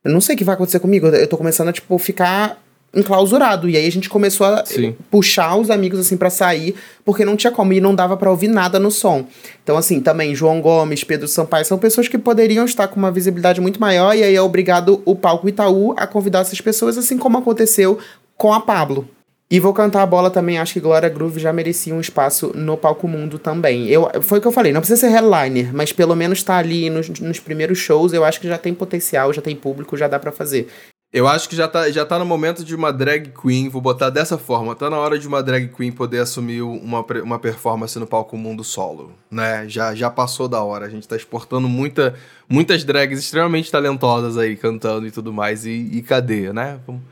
[0.07, 1.07] eu não sei o que vai acontecer comigo.
[1.07, 2.57] Eu tô começando a, tipo, ficar
[2.95, 3.69] enclausurado.
[3.69, 4.95] E aí a gente começou a Sim.
[5.11, 7.73] puxar os amigos, assim, pra sair, porque não tinha como.
[7.73, 9.25] E não dava pra ouvir nada no som.
[9.63, 13.59] Então, assim, também João Gomes, Pedro Sampaio, são pessoas que poderiam estar com uma visibilidade
[13.59, 14.15] muito maior.
[14.15, 17.99] E aí é obrigado o palco Itaú a convidar essas pessoas, assim como aconteceu
[18.37, 19.07] com a Pablo.
[19.49, 22.75] E vou cantar a bola também, acho que Glória Groove já merecia um espaço no
[22.75, 23.87] palco mundo também.
[23.87, 26.89] Eu, foi o que eu falei, não precisa ser headliner, mas pelo menos tá ali
[26.89, 30.19] nos, nos primeiros shows, eu acho que já tem potencial, já tem público, já dá
[30.19, 30.67] pra fazer.
[31.13, 34.09] Eu acho que já tá, já tá no momento de uma drag queen, vou botar
[34.09, 38.05] dessa forma, tá na hora de uma drag queen poder assumir uma, uma performance no
[38.05, 39.63] palco mundo solo, né?
[39.69, 42.13] Já, já passou da hora, a gente tá exportando muita,
[42.49, 46.81] muitas drags extremamente talentosas aí, cantando e tudo mais, e, e cadê, né?
[46.85, 47.03] Vamos-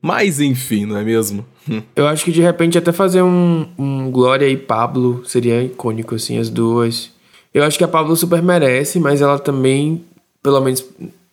[0.00, 1.44] Mas enfim, não é mesmo?
[1.94, 6.38] Eu acho que de repente até fazer um, um Glória e Pablo seria icônico, assim,
[6.38, 7.10] as duas.
[7.52, 10.04] Eu acho que a Pablo super merece, mas ela também,
[10.42, 10.84] pelo menos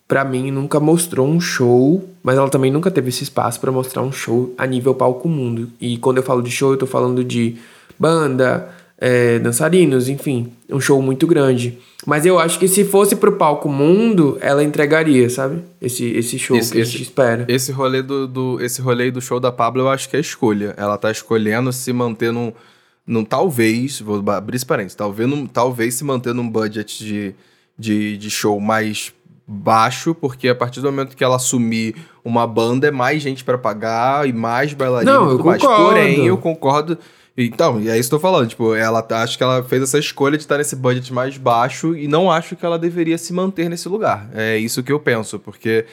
[0.08, 4.02] pra mim, nunca mostrou um show, mas ela também nunca teve esse espaço pra mostrar
[4.02, 5.70] um show a nível palco mundo.
[5.80, 7.56] E quando eu falo de show, eu tô falando de
[7.98, 11.78] banda, é, dançarinos, enfim, um show muito grande.
[12.06, 15.62] Mas eu acho que se fosse pro palco mundo, ela entregaria, sabe?
[15.82, 17.44] Esse, esse show Esse- que a gente esse- espera.
[17.48, 20.72] Esse rolê do, do- esse rolê do show da Pablo, eu acho que é escolha.
[20.76, 22.52] Ela tá escolhendo se manter num,
[23.06, 27.34] num talvez, vou abrir esse parênteses, talvez, num, talvez se manter num budget de,
[27.78, 29.12] de, de show mais
[29.48, 33.56] baixo, porque a partir do momento que ela assumir uma banda, é mais gente pra
[33.58, 35.62] pagar e mais bailarina Não, eu tudo mais.
[35.62, 35.84] concordo.
[35.84, 36.98] Porém, eu concordo.
[37.36, 38.48] Então, e é isso que eu tô falando.
[38.48, 41.94] Tipo, ela tá- acho que ela fez essa escolha de estar nesse budget mais baixo
[41.94, 44.30] e não acho que ela deveria se manter nesse lugar.
[44.32, 45.84] É isso que eu penso, porque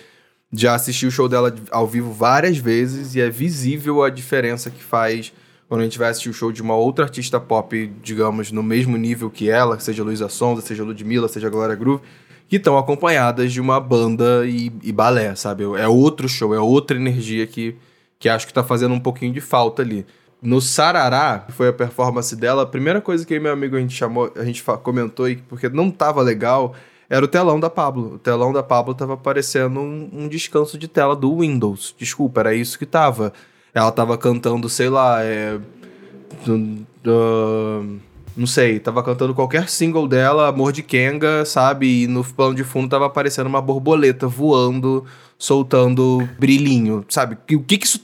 [0.52, 4.82] já assisti o show dela ao vivo várias vezes e é visível a diferença que
[4.82, 5.34] faz
[5.68, 8.96] quando a gente vai assistir o show de uma outra artista pop, digamos, no mesmo
[8.96, 12.04] nível que ela, seja Luísa Sonza, seja Ludmilla, seja Glória Groove,
[12.48, 15.64] que estão acompanhadas de uma banda e, e balé, sabe?
[15.78, 17.76] É outro show, é outra energia que,
[18.20, 20.06] que acho que tá fazendo um pouquinho de falta ali.
[20.44, 23.80] No Sarará, que foi a performance dela, a primeira coisa que eu meu amigo a
[23.80, 26.76] gente chamou, a gente comentou, porque não tava legal,
[27.10, 28.16] era o telão da Pablo.
[28.16, 31.96] O telão da Pablo tava parecendo um, um descanso de tela do Windows.
[31.98, 33.32] Desculpa, era isso que tava.
[33.74, 35.58] Ela tava cantando, sei lá, é.
[36.46, 38.00] do-
[38.36, 42.04] não sei, tava cantando qualquer single dela, Amor de Kenga, sabe?
[42.04, 45.06] E no plano de fundo tava aparecendo uma borboleta voando,
[45.38, 47.36] soltando brilhinho, sabe?
[47.56, 48.04] O que que isso.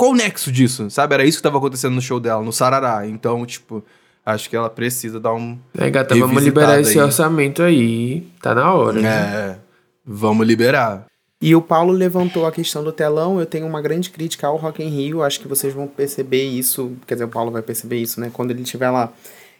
[0.00, 1.12] Qual o nexo disso, sabe?
[1.12, 3.06] Era isso que tava acontecendo no show dela, no Sarará.
[3.06, 3.84] Então, tipo,
[4.24, 5.58] acho que ela precisa dar um.
[5.76, 7.04] É, gata, vamos liberar esse aí.
[7.04, 8.26] orçamento aí.
[8.40, 8.98] Tá na hora.
[8.98, 9.10] né?
[9.10, 9.58] É.
[10.02, 11.04] Vamos liberar.
[11.38, 13.38] E o Paulo levantou a questão do telão.
[13.38, 15.22] Eu tenho uma grande crítica ao Rock in Rio.
[15.22, 16.92] Acho que vocês vão perceber isso.
[17.06, 18.30] Quer dizer, o Paulo vai perceber isso, né?
[18.32, 19.12] Quando ele estiver lá.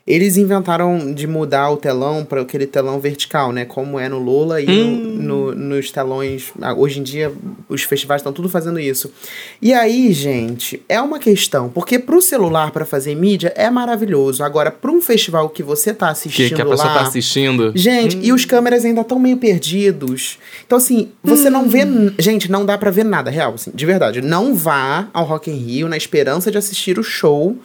[0.06, 3.64] Eles inventaram de mudar o telão para aquele telão vertical, né?
[3.64, 6.50] Como é no Lola e no- no- nos telões.
[6.60, 7.32] ah, Hoje em dia,
[7.68, 9.12] os festivais estão tudo fazendo isso.
[9.62, 11.68] E aí, gente, é uma questão.
[11.68, 14.42] Porque pro celular, para fazer mídia, é maravilhoso.
[14.42, 16.94] Agora, para um festival que você tá Que, assistindo que a pessoa lá...
[16.94, 17.70] tá assistindo.
[17.76, 20.38] Gente, e os câmeras ainda estão meio perdidos.
[20.66, 21.84] Então, assim, você não vê.
[21.84, 24.22] n- Gente, não dá pra ver nada, real, assim, de verdade.
[24.22, 27.56] Não vá ao Rock in Rio na esperança de assistir o show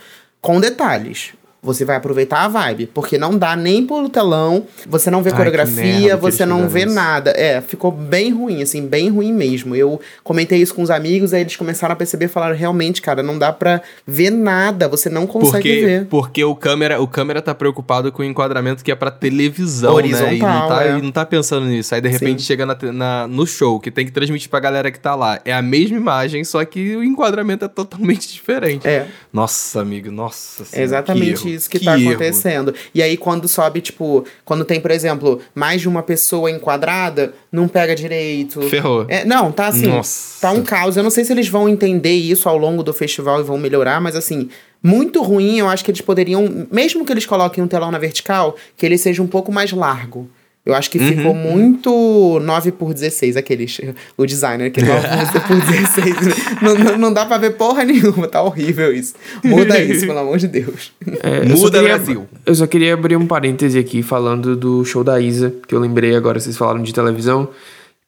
[0.41, 1.29] com detalhes.
[1.65, 2.87] Você vai aproveitar a vibe.
[2.87, 6.93] Porque não dá nem pelo telão, você não vê Ai, coreografia, você não vê isso.
[6.93, 7.31] nada.
[7.31, 9.75] É, ficou bem ruim, assim, bem ruim mesmo.
[9.75, 13.21] Eu comentei isso com os amigos, aí eles começaram a perceber e falaram: realmente, cara,
[13.23, 16.05] não dá pra ver nada, você não consegue Porque, ver.
[16.05, 20.07] porque o câmera, o câmera tá preocupado com o enquadramento que é pra televisão, né?
[20.07, 20.97] E não, Horizontal, tá, é.
[20.97, 21.93] e não tá pensando nisso.
[21.95, 22.47] Aí de repente Sim.
[22.47, 25.39] chega na, na- no show, que tem que transmitir pra galera que tá lá.
[25.43, 28.87] É a mesma imagem, só que o enquadramento é totalmente diferente.
[28.87, 29.07] É.
[29.33, 32.11] Nossa, amigo, nossa É exatamente erro, isso que, tá erro.
[32.11, 32.73] acontecendo.
[32.93, 37.67] E aí, quando sobe, tipo, quando tem, por exemplo, mais de uma pessoa enquadrada, não
[37.67, 38.61] pega direito.
[38.63, 39.05] Ferrou.
[39.07, 39.87] É, não, tá assim.
[39.87, 40.41] Nossa.
[40.41, 40.97] Tá um caos.
[40.97, 43.99] Eu não sei se eles vão entender isso ao longo do festival e vão melhorar,
[43.99, 44.49] mas assim,
[44.83, 45.59] muito ruim.
[45.59, 48.97] Eu acho que eles poderiam, mesmo que eles coloquem um telão na vertical, que ele
[48.97, 50.29] seja um pouco mais largo.
[50.65, 51.51] Eu acho que ficou Uhum.
[51.57, 53.79] muito 9 por 16 aqueles.
[54.17, 55.07] O designer que 9
[55.47, 56.15] por 16.
[56.61, 59.13] não, não, não dá pra ver porra nenhuma, tá horrível isso.
[59.43, 60.91] Muda isso, pelo amor de Deus.
[61.21, 62.27] É, Muda, queria- Brasil.
[62.45, 66.15] Eu só queria abrir um parêntese aqui falando do show da Isa, que eu lembrei
[66.15, 67.47] agora, vocês falaram de televisão.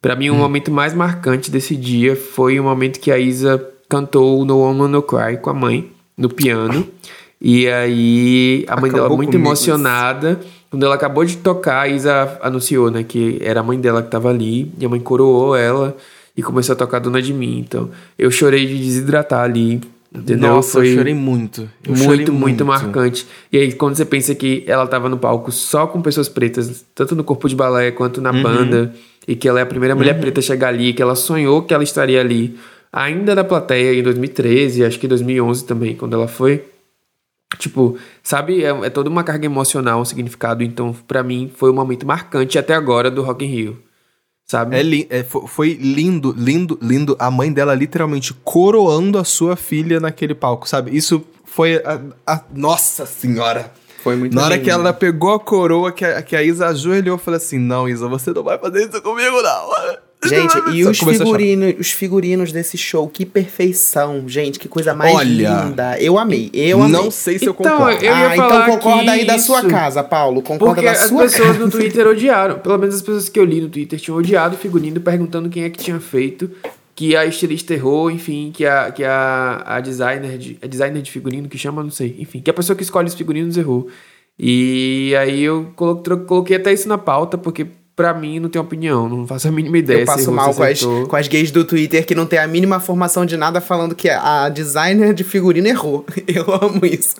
[0.02, 0.38] Pra mim, o Hum.
[0.38, 5.02] momento mais marcante desse dia foi o momento que a Isa cantou No Woman No
[5.02, 6.88] Cry com a mãe, no piano.
[7.40, 10.40] E aí, a mãe dela muito emocionada.
[10.70, 14.10] Quando ela acabou de tocar, a Isa anunciou, né, que era a mãe dela que
[14.10, 14.72] tava ali.
[14.78, 15.96] E a mãe coroou ela
[16.36, 17.58] e começou a tocar Dona de Mim.
[17.58, 19.80] Então, eu chorei de desidratar ali.
[20.14, 20.54] Entendeu?
[20.54, 21.68] Nossa, eu chorei muito.
[21.86, 23.26] Eu chorei muito, muito marcante.
[23.52, 27.14] E aí, quando você pensa que ela tava no palco só com pessoas pretas, tanto
[27.14, 28.94] no corpo de balé quanto na banda,
[29.26, 31.74] e que ela é a primeira mulher preta a chegar ali, que ela sonhou que
[31.74, 32.58] ela estaria ali,
[32.90, 36.64] ainda na plateia em 2013, acho que 2011 também, quando ela foi.
[37.56, 40.62] Tipo, sabe, é, é toda uma carga emocional, um significado.
[40.62, 43.82] Então, pra mim, foi um momento marcante até agora do Rock in Rio.
[44.44, 44.76] Sabe?
[44.76, 47.16] É, li- é, fo- foi lindo, lindo, lindo.
[47.18, 50.94] A mãe dela literalmente coroando a sua filha naquele palco, sabe?
[50.96, 53.72] Isso foi a, a- Nossa senhora!
[54.02, 54.64] Foi muito Na hora lindo.
[54.64, 57.88] que ela pegou a coroa, que a, que a Isa ajoelhou, eu falei assim: Não,
[57.88, 59.98] Isa, você não vai fazer isso comigo, não.
[60.24, 65.14] Gente, e os a figurinos, os figurinos desse show, que perfeição, gente, que coisa mais
[65.14, 65.96] Olha, linda.
[66.00, 66.92] Eu amei, eu amei.
[66.92, 68.04] Não sei se eu Então, concordo.
[68.04, 70.42] eu ah, então concorda aí da sua casa, Paulo.
[70.42, 71.58] Concorda Porque da as sua pessoas casa.
[71.60, 72.58] no Twitter odiaram.
[72.58, 75.62] Pelo menos as pessoas que eu li no Twitter tinham odiado o figurino, perguntando quem
[75.62, 76.50] é que tinha feito.
[76.96, 80.58] Que a estilista errou, enfim, que a, que a, a designer de.
[80.60, 82.16] É designer de figurino que chama, não sei.
[82.18, 83.86] Enfim, que a pessoa que escolhe os figurinos errou.
[84.36, 87.66] E aí eu coloquei até isso na pauta, porque
[87.98, 90.02] pra mim não tenho opinião, não faço a mínima ideia.
[90.02, 92.78] Eu passo mal com as, com as gays do Twitter que não tem a mínima
[92.78, 96.06] formação de nada falando que a designer de figurino errou.
[96.28, 97.16] Eu amo isso.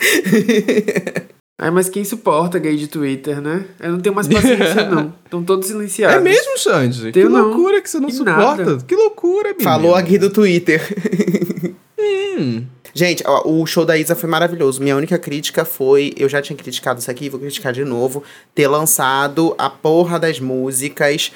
[1.60, 3.66] Ai, mas quem suporta gay de Twitter, né?
[3.78, 5.12] Eu não tenho mais paciência, não.
[5.24, 6.16] Estão todos silenciados.
[6.16, 7.02] É mesmo, Xande?
[7.06, 7.48] Que Tenho não.
[7.48, 8.64] loucura que você não E suporta.
[8.64, 8.78] nada.
[8.86, 9.62] Que loucura, menino.
[9.62, 10.80] Falou a gay do Twitter.
[11.98, 12.64] Hum.
[12.94, 14.80] Gente, ó, o show da Isa foi maravilhoso.
[14.80, 18.22] Minha única crítica foi, eu já tinha criticado isso aqui, vou criticar de novo,
[18.54, 21.32] ter lançado a porra das músicas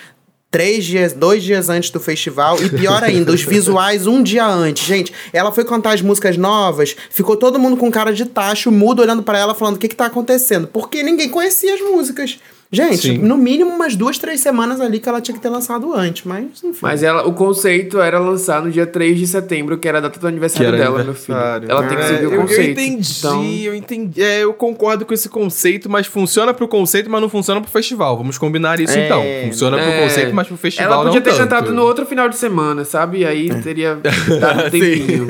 [0.51, 4.87] três dias, dois dias antes do festival e pior ainda, os visuais um dia antes.
[4.87, 9.03] Gente, ela foi cantar as músicas novas, ficou todo mundo com cara de tacho, mudo
[9.03, 12.39] olhando pra ela falando o que que tá acontecendo, porque ninguém conhecia as músicas.
[12.71, 13.19] Gente, Sim.
[13.19, 16.45] no mínimo umas duas, três semanas ali que ela tinha que ter lançado antes, mas
[16.63, 16.79] enfim.
[16.83, 20.21] Mas ela, o conceito era lançar no dia 3 de setembro, que era a data
[20.21, 21.07] do aniversário dela, aniversário.
[21.07, 21.71] meu filho.
[21.73, 22.79] Ela tem que É, seguir o eu, conceito.
[22.79, 24.23] eu entendi, Então, eu entendi.
[24.23, 28.19] É, eu concordo com esse conceito, mas funciona pro conceito, mas não funciona pro festival.
[28.19, 29.23] Vamos combinar isso É, então.
[29.47, 31.41] Funciona pro é, conceito, mas pro festival Ela podia não ter tanto.
[31.43, 33.25] cantado no outro final de semana, sabe?
[33.25, 35.27] Aí teria dado um tempinho,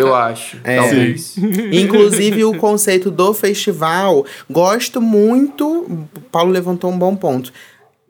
[0.00, 0.56] eu acho.
[0.64, 0.76] É.
[0.76, 1.36] Talvez.
[1.72, 5.66] Inclusive, o conceito do festival, gosto muito.
[5.68, 7.52] O Paulo levantou um bom ponto.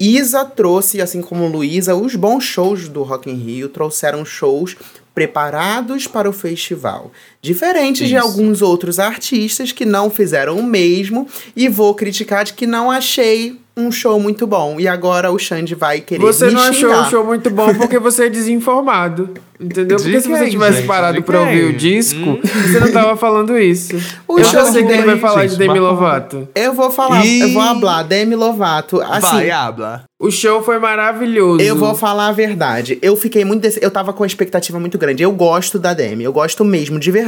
[0.01, 4.77] Isa trouxe, assim como Luísa, os bons shows do Rock in Rio, trouxeram shows
[5.13, 7.11] preparados para o festival.
[7.41, 8.25] Diferentes de Isso.
[8.25, 13.57] alguns outros artistas que não fizeram o mesmo, e vou criticar de que não achei
[13.77, 14.81] um show muito bom.
[14.81, 17.07] E agora o Xande vai querer Você me não achou xingar.
[17.07, 19.31] o show muito bom porque você é desinformado.
[19.61, 19.97] Entendeu?
[19.97, 20.87] De Porque se você quem, tivesse gente?
[20.87, 22.41] parado De pra ouvir o disco, Hum?
[22.43, 23.97] você não tava falando isso.
[24.29, 26.49] O eu show sei que ele vai falar gente, de Demi Lovato.
[26.55, 27.41] Eu vou falar, Ih.
[27.41, 29.01] eu vou hablar, Demi Lovato.
[29.01, 30.05] Assim, Vai, habla.
[30.21, 31.61] O show foi maravilhoso.
[31.61, 32.99] Eu vou falar a verdade.
[33.03, 33.63] Eu fiquei muito.
[33.63, 35.25] dece- Eu tava com a expectativa muito grande.
[35.25, 36.23] Eu gosto da Demi.
[36.23, 37.28] Eu gosto mesmo, de verdade.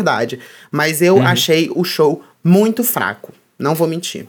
[0.70, 3.32] Mas eu achei o show muito fraco.
[3.58, 4.26] Não vou mentir.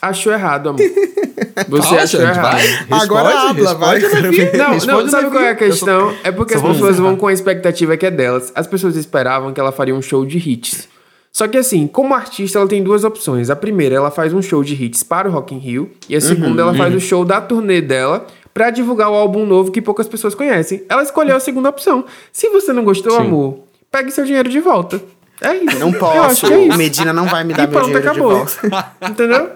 [0.00, 0.80] Achou errado, amor.
[1.68, 2.40] Você Fala, achou errado.
[2.42, 3.00] vai.
[3.02, 4.56] Agora Responde, habla, vai, responde.
[4.56, 6.14] Não, Responde, não, sabe qual é a questão?
[6.24, 8.50] É porque só as pessoas vão com a expectativa que é delas.
[8.54, 10.88] As pessoas esperavam que ela faria um show de hits.
[11.32, 13.48] Só que assim, como artista, ela tem duas opções.
[13.50, 15.90] A primeira, ela faz um show de hits para o Rock in Rio.
[16.08, 19.70] E a segunda, ela faz o show da turnê dela pra divulgar o álbum novo
[19.70, 20.84] que poucas pessoas conhecem.
[20.88, 22.04] Ela escolheu a segunda opção.
[22.32, 23.18] Se você não gostou, Sim.
[23.26, 23.60] amor,
[23.92, 25.00] pegue seu dinheiro de volta.
[25.40, 25.78] É isso.
[25.80, 26.46] Não posso.
[26.52, 26.78] é isso.
[26.78, 28.44] Medina não vai me dar E meu pronto, dinheiro acabou.
[28.46, 28.92] de volta.
[29.10, 29.50] Entendeu?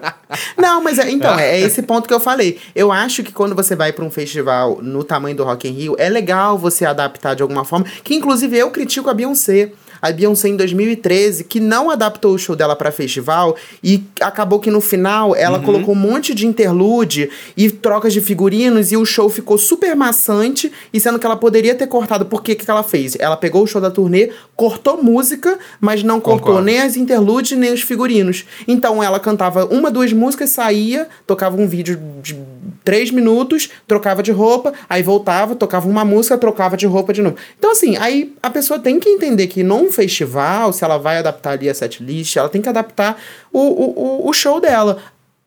[0.57, 2.59] Não, mas é, então, é esse ponto que eu falei.
[2.75, 5.95] Eu acho que quando você vai pra um festival no tamanho do Rock in Rio,
[5.97, 9.71] é legal você adaptar de alguma forma, que inclusive eu critico a Beyoncé.
[10.01, 14.71] A Beyoncé em 2013, que não adaptou o show dela pra festival e acabou que
[14.71, 19.29] no final ela colocou um monte de interlude e trocas de figurinos e o show
[19.29, 22.25] ficou super maçante e sendo que ela poderia ter cortado.
[22.25, 23.15] Por que que ela fez?
[23.19, 26.65] Ela pegou o show da turnê, cortou música, mas não cortou Concordo.
[26.65, 28.45] nem as interludes nem os figurinos.
[28.67, 32.35] Então ela cantava uma, duas músicas, saía, tocava um vídeo de
[32.83, 37.35] três minutos, trocava de roupa, aí voltava, tocava uma música, trocava de roupa de novo.
[37.59, 41.51] Então, assim, aí a pessoa tem que entender que num festival, se ela vai adaptar
[41.51, 43.19] ali a setlist, ela tem que adaptar
[43.51, 44.97] o, o, o- show dela.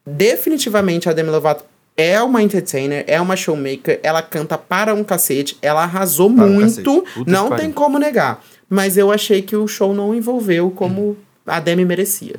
[0.07, 1.65] Definitivamente a Demi Lovato
[1.97, 6.55] é uma entertainer, é uma showmaker, ela canta para um cacete, ela arrasou Para um
[6.55, 8.43] muito, que não tem como negar.
[8.69, 12.37] Mas eu achei que o show não envolveu como a Demi merecia.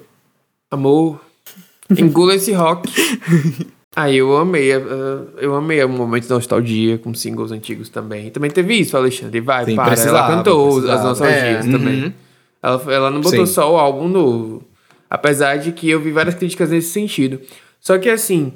[0.72, 1.22] Amor,
[1.96, 2.90] engula esse rock.
[3.94, 4.82] Aí eu amei, eh,
[5.38, 8.30] eu amei o momento de nostalgia com singles antigos também.
[8.32, 9.42] Também teve isso, Alexandre.
[9.42, 9.94] Vai, Sim, para.
[10.02, 11.10] ela cantou as precisava.
[11.10, 12.04] nostalgias É, também.
[12.06, 12.14] uhum.
[12.64, 13.54] Ela, ela não botou Sim.
[13.54, 14.64] só o álbum novo.
[15.10, 17.42] Apesar de que eu vi várias críticas nesse sentido.
[17.82, 18.54] Só que assim,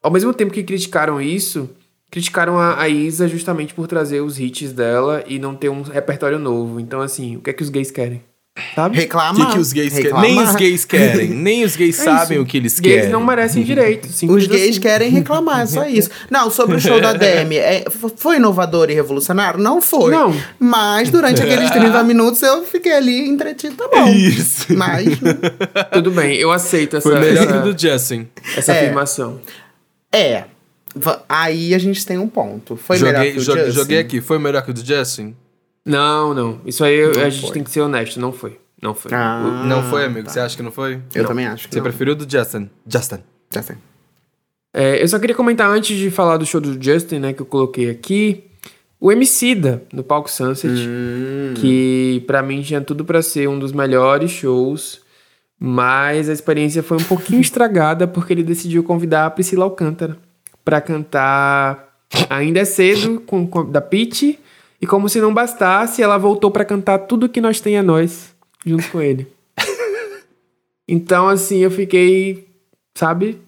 [0.00, 1.68] ao mesmo tempo que criticaram isso,
[2.08, 6.38] criticaram a, a Isa justamente por trazer os hits dela e não ter um repertório
[6.38, 6.78] novo.
[6.78, 8.22] Então, assim, o que é que os gays querem?
[8.74, 8.96] Sabe?
[8.96, 9.46] O Reclamar.
[9.48, 10.20] que, que os gays querem?
[10.20, 11.28] Nem os gays querem.
[11.36, 12.42] Nem os gays É sabem isso.
[12.42, 13.10] o que eles gays querem.
[13.10, 14.08] não merecem direito.
[14.10, 14.80] simples Os gays assim.
[14.80, 16.08] querem reclamar, é só isso.
[16.30, 17.84] Não, sobre o show da Demi, é,
[18.16, 19.60] foi inovador e revolucionário?
[19.60, 20.10] Não foi.
[20.10, 20.34] Não.
[20.58, 24.08] Mas durante aqueles 30 minutos eu fiquei ali entretido, tá bom.
[24.08, 24.66] Isso.
[24.74, 25.06] Mas
[25.92, 28.26] Tudo bem, eu aceito essa, Foi melhor essa, que o do Justin.
[28.56, 28.80] essa É.
[28.80, 29.40] afirmação.
[30.12, 30.44] é.
[31.28, 32.74] Aí a gente tem um ponto.
[32.74, 33.70] Foi melhor Joguei, que o jo- Justin?
[33.72, 34.20] joguei aqui.
[34.22, 35.34] Foi melhor que o do Justin?
[35.86, 36.60] Não, não.
[36.66, 37.52] Isso aí Não a gente foi.
[37.52, 38.58] tem que ser honesto, não foi.
[38.82, 39.10] Não foi.
[39.14, 40.26] Ah, não foi, amigo?
[40.26, 40.32] tá.
[40.32, 41.00] Você acha que não foi?
[41.14, 41.28] Eu Não.
[41.30, 41.84] também acho que Você não.
[41.84, 42.68] preferiu o do Justin?
[42.86, 43.18] Justin.
[43.54, 43.76] Já sei.
[44.74, 47.46] É, eu só queria comentar antes de falar do show do Justin, né, que eu
[47.46, 48.44] coloquei aqui,
[49.00, 51.54] o Emicida no palco Sunset, Hum.
[51.54, 55.00] que pra mim tinha tudo pra ser um dos melhores shows,
[55.58, 60.18] mas a experiência foi um pouquinho estragada porque ele decidiu convidar a Priscila Alcântara
[60.64, 61.86] pra cantar
[62.30, 64.38] Ainda é cedo com, com- da Pitty
[64.86, 68.32] e como se não bastasse, ela voltou pra cantar tudo que nós tem a nós
[68.64, 69.26] junto com ele.
[70.88, 72.46] Então, assim, eu fiquei,
[72.96, 73.40] sabe?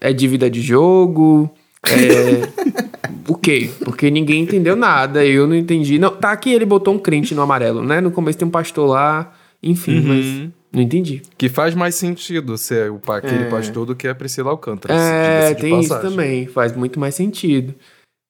[0.00, 1.50] É dívida de jogo.
[1.84, 2.48] É.
[3.28, 3.68] o quê?
[3.84, 5.22] Porque ninguém entendeu nada.
[5.22, 5.98] Eu não entendi.
[5.98, 8.00] Não, tá aqui ele botou um crente no amarelo, né?
[8.00, 9.34] No começo tem um pastor lá.
[9.62, 11.20] Enfim, mas não entendi.
[11.36, 13.50] Que faz mais sentido ser o, aquele É.
[13.50, 14.94] pastor do que a Priscila Alcântara.
[14.94, 16.10] É, tem isso passagem.
[16.10, 16.46] também.
[16.46, 17.74] Faz muito mais sentido.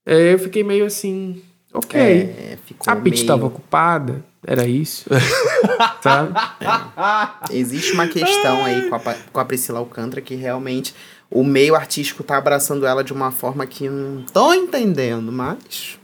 [0.04, 1.40] É, eu fiquei meio assim.
[1.72, 2.00] Ok.
[2.00, 4.24] É, ficou a Pitty meio- tava ocupada.
[4.46, 5.04] Era isso.
[6.00, 6.32] Sabe?
[7.50, 9.00] Existe uma questão aí com a,
[9.32, 10.94] com a Priscila Alcântara que realmente
[11.30, 15.98] o meio artístico tá abraçando ela de uma forma que eu não tô entendendo, mas.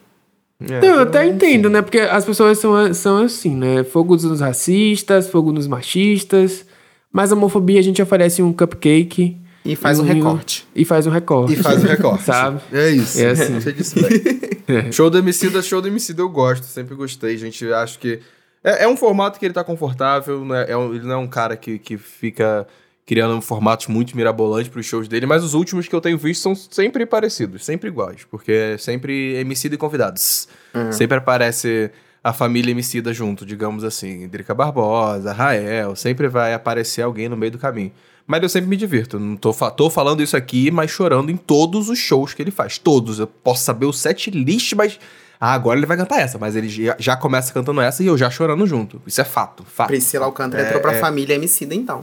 [0.60, 0.80] É.
[0.80, 1.80] Não, eu até entendo, né?
[1.82, 3.84] Porque as pessoas são, são assim, né?
[3.84, 6.64] Fogo nos racistas, fogo nos machistas.
[7.12, 9.36] Mas a homofobia a gente oferece um cupcake.
[9.64, 10.66] E faz um e recorte.
[10.74, 11.52] E faz um recorte.
[11.54, 12.24] E faz o recorte.
[12.24, 12.60] Sabe?
[12.72, 13.20] É isso.
[13.20, 13.54] É assim.
[13.60, 14.10] Você disse bem.
[14.92, 16.64] show do Emicida, show do Emicida eu gosto.
[16.66, 17.70] Sempre gostei, gente.
[17.72, 18.20] Acho que...
[18.62, 20.44] É, é um formato que ele tá confortável.
[20.44, 20.66] Né?
[20.68, 22.66] É um- ele não é um cara que, que fica
[23.06, 25.26] criando formatos muito mirabolantes pros shows dele.
[25.26, 27.64] Mas os últimos que eu tenho visto são sempre parecidos.
[27.64, 28.24] Sempre iguais.
[28.30, 30.48] Porque é sempre Emicida e convidados.
[30.90, 31.90] Sempre aparece
[32.22, 34.26] a família Emicida junto, digamos assim.
[34.28, 35.94] Drica Barbosa, Rael.
[35.94, 37.92] Sempre vai aparecer alguém no meio do caminho.
[38.26, 39.18] Mas eu sempre me divirto.
[39.20, 42.78] Não tô, tô falando isso aqui, mas chorando em todos os shows que ele faz.
[42.78, 43.18] Todos.
[43.18, 44.98] Eu posso saber o set list, mas.
[45.38, 46.38] Ah, agora ele vai cantar essa.
[46.38, 49.02] Mas ele já, já começa cantando essa e eu já chorando junto.
[49.06, 49.62] Isso é fato.
[49.64, 49.88] fato.
[49.88, 51.00] Priscila Alcântara É, entrou pra é.
[51.00, 52.00] família Emicida, então.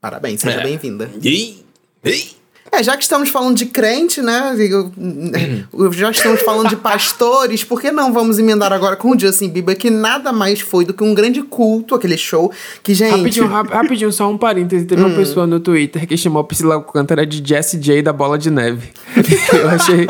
[0.00, 0.62] Parabéns, seja É.
[0.62, 1.10] bem-vinda.
[1.24, 1.64] Ei,
[2.04, 2.37] ei.
[2.70, 4.54] É, já que estamos falando de crente, né?
[5.92, 9.48] Já que estamos falando de pastores, por que não vamos emendar agora com o Justin
[9.48, 12.52] Bieber, que nada mais foi do que um grande culto, aquele show
[12.82, 13.16] que, gente.
[13.16, 14.84] Rapidinho, rap- rapidinho, só um parêntese.
[14.84, 15.06] Teve Hum.
[15.06, 18.50] uma pessoa no Twitter que chamou a Priscila Alcântara de Jessie J da Bola de
[18.50, 18.88] Neve.
[19.52, 20.06] Eu achei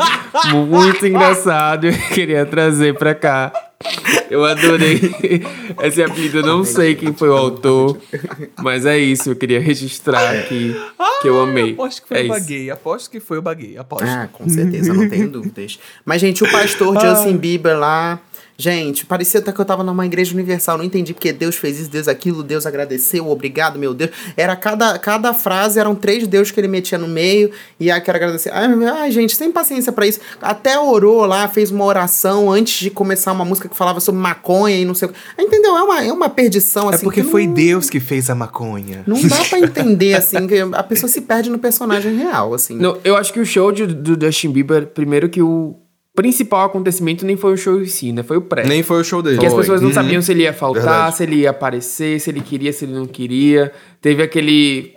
[0.67, 3.51] muito engraçado e queria trazer pra cá.
[4.29, 4.99] Eu adorei
[5.81, 6.39] esse apelido.
[6.39, 7.97] Eu não sei quem foi o autor,
[8.61, 9.29] mas é isso.
[9.29, 10.75] Eu queria registrar aqui
[11.21, 11.73] que eu amei.
[11.73, 12.69] Aposto que foi é o baguei.
[12.69, 13.77] Aposto que foi o baguei.
[13.77, 14.05] Aposto.
[14.05, 15.79] Ah, com certeza, não tenho dúvidas.
[16.03, 18.19] Mas, gente, o pastor Justin Bieber lá,
[18.61, 20.77] Gente, parecia até que eu tava numa igreja universal.
[20.77, 24.11] Não entendi porque Deus fez isso, Deus aquilo, Deus agradeceu, obrigado, meu Deus.
[24.35, 27.51] Era cada, cada frase, eram três Deus que ele metia no meio.
[27.79, 28.51] E aí quero agradecer.
[28.53, 30.19] Ai, ai, gente, sem paciência para isso.
[30.41, 34.75] Até orou lá, fez uma oração antes de começar uma música que falava sobre maconha
[34.75, 35.17] e não sei o que.
[35.41, 35.77] Entendeu?
[35.77, 37.05] É uma, é uma perdição, É assim.
[37.05, 39.03] porque que foi não- Deus que fez a maconha.
[39.07, 42.75] Não dá pra entender, assim, que a pessoa se perde no personagem real, assim.
[42.75, 45.77] Não, eu acho que o show de- do Justin Bieber, primeiro que o
[46.21, 48.23] principal acontecimento nem foi o show em si, né?
[48.23, 48.65] Foi o pré.
[48.67, 49.35] Nem foi o show dele.
[49.37, 49.93] Porque as pessoas não Uhum.
[49.93, 51.15] sabiam se ele ia faltar, Verdade.
[51.15, 53.71] se ele ia aparecer, se ele queria, se ele não queria.
[54.01, 54.91] Teve aquele.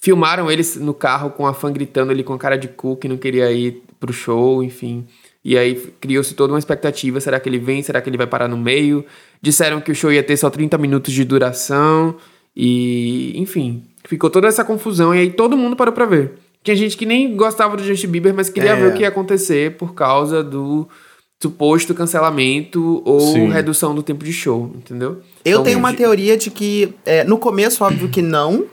[0.00, 3.08] Filmaram eles no carro com a fã gritando ali com a cara de cu que
[3.08, 5.06] não queria ir pro show, enfim.
[5.44, 7.82] E aí criou-se toda uma expectativa: será que ele vem?
[7.82, 9.04] Será que ele vai parar no meio?
[9.40, 12.16] Disseram que o show ia ter só 30 minutos de duração.
[12.54, 15.14] E, enfim, ficou toda essa confusão.
[15.14, 16.32] E aí todo mundo parou pra ver.
[16.62, 18.76] Tinha gente que nem gostava do Justin Bieber, mas queria É.
[18.76, 20.88] ver o que ia acontecer por causa do
[21.42, 23.48] suposto cancelamento ou Sim.
[23.48, 25.20] redução do tempo de show, entendeu?
[25.44, 28.64] Eu Então, tenho uma de- teoria de que, é, no começo, óbvio que não,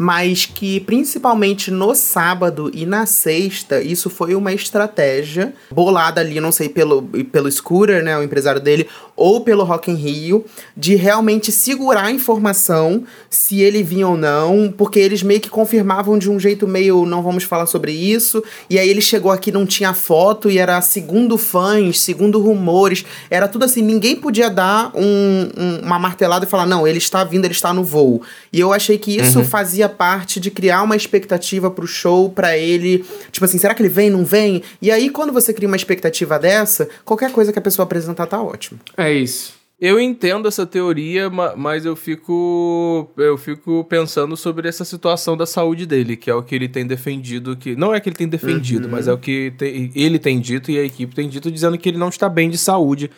[0.00, 6.52] mas que principalmente no sábado e na sexta, isso foi uma estratégia bolada ali, não
[6.52, 8.86] sei, pelo, pelo Scooter, né, o empresário dele,
[9.16, 10.44] ou pelo Rock in Rio,
[10.76, 16.16] de realmente segurar a informação se ele vinha ou não, porque eles meio que confirmavam
[16.16, 18.40] de um jeito meio, não vamos falar sobre isso,
[18.70, 23.48] e aí ele chegou aqui não tinha foto e era segundo fãs, segundo rumores, era
[23.48, 27.44] tudo assim, ninguém podia dar um- um- uma martelada e falar, não, ele está vindo,
[27.44, 28.22] ele está no voo.
[28.52, 33.04] E eu achei que isso fazia parte de criar uma expectativa pro show, pra ele,
[33.32, 34.62] tipo assim, será que ele vem, não vem?
[34.82, 38.40] E aí, quando você cria uma expectativa dessa, qualquer coisa que a pessoa apresentar tá
[38.42, 38.78] ótimo.
[38.96, 39.56] É isso.
[39.80, 45.46] Eu entendo essa teoria, ma- mas eu fico eu fico pensando sobre essa situação da
[45.46, 48.28] saúde dele, que é o que ele tem defendido, que não é que ele tem
[48.28, 51.78] defendido, mas é o que te- ele tem dito e a equipe tem dito, dizendo
[51.78, 53.08] que ele não está bem de saúde,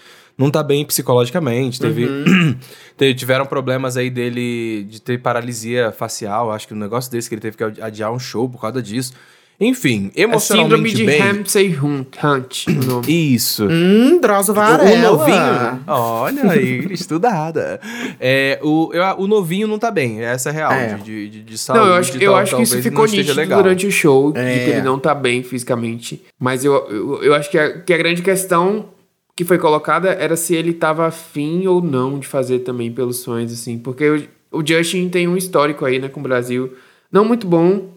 [0.41, 2.09] não está bem psicologicamente, teve,
[2.97, 7.35] te- tiveram problemas aí dele de ter paralisia facial, acho que um negócio desse que
[7.35, 9.13] ele teve que adiar um show por causa disso.
[9.63, 11.21] Enfim, É síndrome emocionalmente de bem.
[11.21, 13.03] Ramsay Hunt, Hunt o.
[13.11, 13.69] Isso.
[13.71, 14.97] Hum, Droso O Varela.
[15.11, 15.85] novinho.
[15.87, 17.79] Olha aí, estudada.
[18.19, 20.73] É, o, eu- o novinho não tá bem, essa é a real.
[20.73, 20.95] É.
[20.95, 21.85] De, de, de, de saúde.
[21.85, 23.63] Não, eu acho, eu acho que isso ficou nítido legal.
[23.63, 24.55] durante o show, É.
[24.55, 26.23] de que ele não tá bem fisicamente.
[26.39, 28.87] Mas eu, eu, eu acho que a, que a grande questão
[29.41, 33.51] que foi colocada era se ele tava afim ou não de fazer também pelos sonhos,
[33.51, 33.79] assim.
[33.79, 36.75] Porque o, o Justin tem um histórico aí, né, com o Brasil,
[37.11, 37.89] não muito bom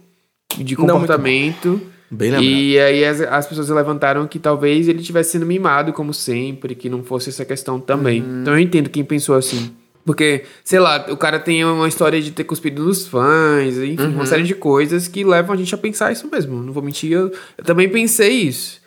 [0.57, 1.81] de comportamento.
[2.09, 2.45] Bem lembrado.
[2.45, 6.87] E aí as, as pessoas levantaram que talvez ele tivesse sendo mimado, como sempre, que
[6.87, 8.21] não fosse essa questão também.
[8.21, 8.41] Uhum.
[8.43, 9.73] Então eu entendo quem pensou assim.
[10.05, 14.13] Porque, sei lá, o cara tem uma história de ter cuspido nos fãs, enfim, Uhum.
[14.13, 16.63] uma série de coisas que levam a gente a pensar isso mesmo.
[16.63, 18.81] Não vou mentir, eu, eu também pensei isso.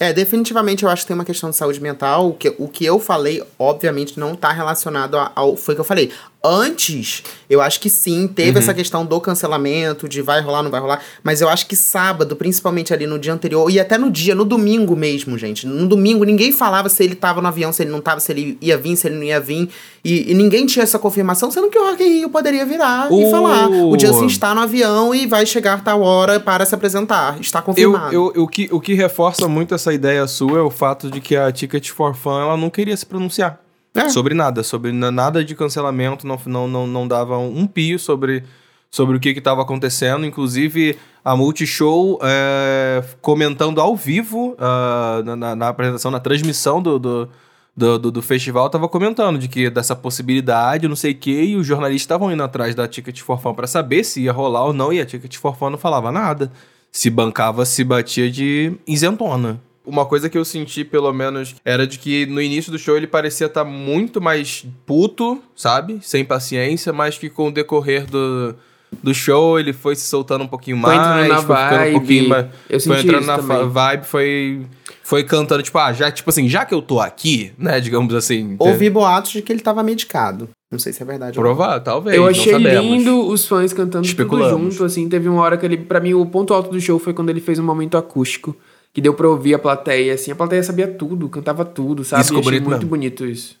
[0.00, 2.28] É, definitivamente eu acho que tem uma questão de saúde mental.
[2.28, 5.56] O que, o que eu falei, obviamente, não tá relacionado ao.
[5.56, 6.12] Foi o que eu falei.
[6.42, 8.58] Antes, eu acho que sim, teve Uhum.
[8.58, 11.02] essa questão do cancelamento, de vai rolar, não vai rolar.
[11.22, 14.44] Mas eu acho que sábado, principalmente ali no dia anterior, e até no dia, no
[14.44, 15.66] domingo mesmo, gente.
[15.66, 18.56] No domingo, ninguém falava se ele tava no avião, se ele não tava, se ele
[18.60, 19.68] ia vir, se ele não ia vir.
[20.04, 23.24] E, e ninguém tinha essa confirmação, sendo que o Rock in Rio poderia virar e
[23.26, 23.68] O- falar.
[23.68, 27.36] O Justin está no avião e vai chegar tal hora para se apresentar.
[27.40, 28.14] Está Eu, confirmado.
[28.14, 31.34] eu, o, que, o que reforça muito essa ideia sua é o fato de que
[31.34, 33.58] a Ticket for Fun ela não queria se pronunciar
[33.94, 34.08] É.
[34.10, 38.44] sobre nada, sobre na- nada de cancelamento, não, não, não, não dava um pio sobre,
[38.90, 40.24] sobre o que estava acontecendo.
[40.24, 46.98] Inclusive, a Multishow é, comentando ao vivo ah, na, na- na apresentação, na transmissão do,
[46.98, 47.28] do,
[47.76, 51.56] do, do- do festival, tava comentando de que dessa possibilidade, não sei o que, e
[51.56, 54.72] os jornalistas estavam indo atrás da Ticket for Fun para saber se ia rolar ou
[54.72, 56.52] não, e a Ticket for Fun não falava nada.
[56.92, 59.60] Se bancava, se batia de isentona.
[59.88, 63.06] Uma coisa que eu senti, pelo menos, era de que no início do show ele
[63.06, 65.98] parecia estar muito mais puto, sabe?
[66.02, 68.54] Sem paciência, mas que com o decorrer do,
[69.02, 71.78] do show ele foi se soltando um pouquinho Foi mais, entrando na foi ficando um
[71.78, 71.92] vibe.
[71.92, 72.46] pouquinho mais.
[72.68, 73.68] Eu foi senti entrando isso na também.
[73.70, 74.66] vibe, foi,
[75.02, 78.56] foi cantando, tipo, ah, já, tipo assim, já que eu tô aqui, né, digamos assim.
[78.58, 80.50] Ouvi boatos de que ele tava medicado.
[80.70, 81.54] Não sei se é verdade ou não.
[81.54, 82.14] Provar, talvez.
[82.14, 85.08] Eu achei lindo os fãs cantando tudo junto, assim.
[85.08, 87.40] Teve uma hora que ele, pra mim, o ponto alto do show foi quando ele
[87.40, 88.54] fez um momento acústico.
[88.98, 90.32] Que deu pra ouvir a plateia, assim.
[90.32, 92.22] A plateia sabia tudo, cantava tudo, sabe?
[92.22, 92.90] Isso ficou achei bonito muito mesmo.
[92.90, 93.56] bonito isso.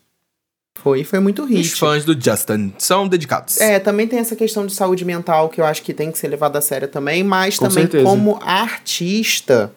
[0.74, 1.76] Foi, foi muito Os hit.
[1.76, 3.60] fãs do Justin são dedicados.
[3.60, 6.26] É, também tem essa questão de saúde mental que eu acho que tem que ser
[6.26, 8.02] levada a sério também, mas Com também certeza.
[8.02, 9.72] como artista.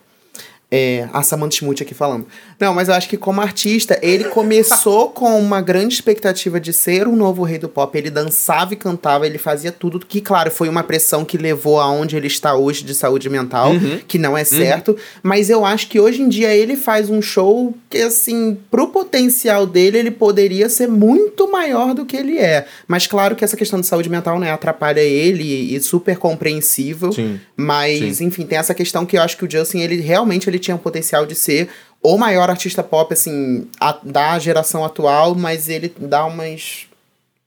[0.72, 2.26] É, a Samantha Schmutz aqui falando.
[2.62, 7.08] Não, mas eu acho que como artista, ele começou com uma grande expectativa de ser
[7.08, 7.98] um novo rei do pop.
[7.98, 10.00] Ele dançava e cantava, ele fazia tudo.
[10.00, 14.00] Que, claro, foi uma pressão que levou aonde ele está hoje de saúde mental, Uhum.
[14.08, 14.96] que não é certo.
[15.24, 19.66] Mas eu acho que hoje em dia ele faz um show que, assim, pro potencial
[19.66, 22.66] dele, ele poderia ser muito maior do que ele é.
[22.88, 27.12] Mas claro que essa questão de saúde mental, né, atrapalha ele e super compreensível.
[27.12, 27.40] Sim.
[27.58, 30.76] Mas, enfim, tem essa questão que eu acho que o Justin, ele realmente ele tinha
[30.76, 31.70] o potencial de ser
[32.04, 36.88] o maior artista pop, assim, a- da geração atual, mas ele dá umas,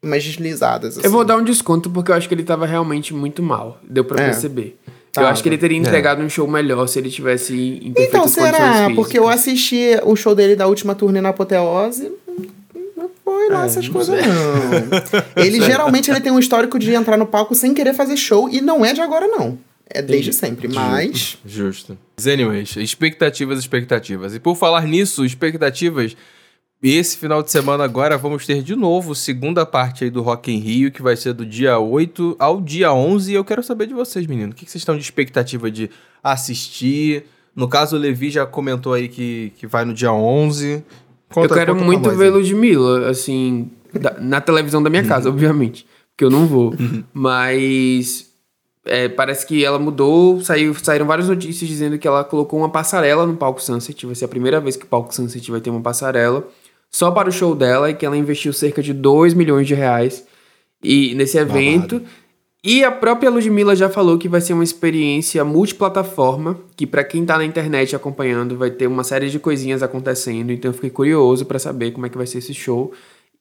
[0.03, 0.97] umas deslizadas.
[0.99, 1.07] Assim.
[1.07, 3.79] Eu vou dar um desconto porque eu acho que ele tava realmente muito mal.
[3.83, 4.25] Deu pra É.
[4.27, 4.77] perceber.
[4.87, 4.93] Eu
[5.23, 5.29] Tava.
[5.31, 8.91] acho que ele teria entregado um show melhor se ele tivesse em perfeitas Então, será?
[8.97, 12.11] Porque eu assisti o show dele da última turnê na Apoteose.
[12.97, 14.25] Não foi lá essas coisas, não.
[15.45, 18.61] Ele geralmente ele tem um histórico de entrar no palco sem querer fazer show, e
[18.61, 19.57] não é de agora, não.
[19.89, 20.69] É desde sempre.
[20.69, 21.39] Mas.
[21.45, 21.97] Justo.
[22.17, 24.35] Mas, anyways, expectativas, expectativas.
[24.35, 26.17] E por falar nisso, expectativas,
[26.83, 30.59] esse final de semana agora vamos ter de novo segunda parte aí do Rock em
[30.59, 33.31] Rio, que vai ser do dia 8 ao dia 11.
[33.33, 34.53] E eu quero saber de vocês, menino.
[34.53, 35.91] O que vocês estão de expectativa de
[36.23, 37.25] assistir?
[37.55, 40.83] No caso, o Levi já comentou aí que, que vai no dia 11.
[41.33, 42.31] Conta- eu quero muito ver.
[42.31, 45.09] Ludmilla, assim, da- na televisão da minha Uhum.
[45.09, 45.87] casa, obviamente.
[46.11, 46.75] Porque eu não vou.
[47.13, 48.27] Mas
[48.85, 50.41] é, parece que ela mudou.
[50.41, 54.07] Saiu, saíram várias notícias dizendo que ela colocou uma passarela no palco Sunset.
[54.07, 56.47] Vai ser a primeira vez que o palco Sunset vai ter uma passarela.
[56.91, 60.25] Só para o show dela e que ela investiu cerca de 2 milhões de reais
[60.83, 62.03] e, nesse evento.
[62.63, 67.25] E a própria Ludmilla já falou que vai ser uma experiência multiplataforma, que pra quem
[67.25, 71.45] tá na internet acompanhando vai ter uma série de coisinhas acontecendo, então eu fiquei curioso
[71.45, 72.91] pra saber como é que vai ser esse show.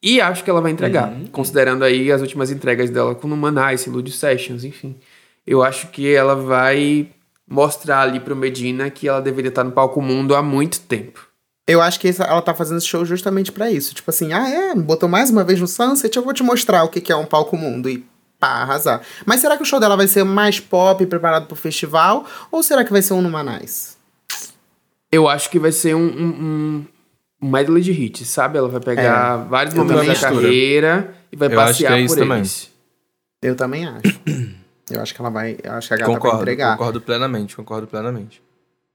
[0.02, 4.12] E acho que ela vai entregar, considerando aí as últimas entregas dela com Numanice, Lud
[4.12, 4.98] Sessions, enfim.
[5.46, 7.08] Eu acho que ela vai
[7.48, 11.28] mostrar ali pro Medina que ela deveria estar no palco mundo há muito tempo.
[11.68, 13.94] Eu acho que essa- ela tá fazendo esse show justamente pra isso.
[13.94, 14.76] Tipo assim, ah, é?
[14.76, 17.56] Botou mais uma vez no Sunset, eu vou te mostrar o que é um palco
[17.58, 17.90] mundo.
[17.90, 18.06] E
[18.40, 19.02] pá, arrasar.
[19.26, 22.26] Mas será que o show dela vai ser mais pop, preparado pro festival?
[22.52, 23.98] Ou será que vai ser um Numanais?
[25.12, 26.86] Eu acho que vai ser um, um, um-
[27.42, 28.58] um medley de hits, sabe?
[28.58, 29.78] Ela vai pegar vários É.
[29.78, 30.22] Eu momentos da acho.
[30.22, 32.38] carreira e vai Eu acho passear que é isso por também.
[32.40, 32.72] eles.
[33.42, 34.20] Eu também acho.
[34.90, 35.58] eu acho que ela vai.
[35.64, 36.78] Eu acho que a gata vai Concordo, entregar.
[36.78, 38.42] concordo plenamente, concordo plenamente.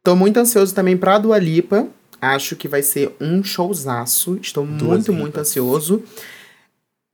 [0.02, 1.86] Tô muito ansioso também pra Dua Lipa.
[2.20, 4.38] Acho que vai ser um showzaço.
[4.42, 5.48] Estou muito, muito Lipas.
[5.48, 6.02] ansioso.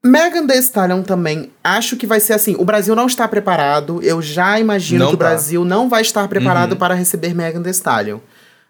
[0.05, 1.51] Megan Thee Stallion também.
[1.63, 2.55] Acho que vai ser assim.
[2.59, 4.03] O Brasil não está preparado.
[4.03, 5.25] Eu já imagino Não que o tá.
[5.29, 6.79] Brasil não vai estar preparado Uhum.
[6.79, 8.19] para receber Megan Thee Stallion.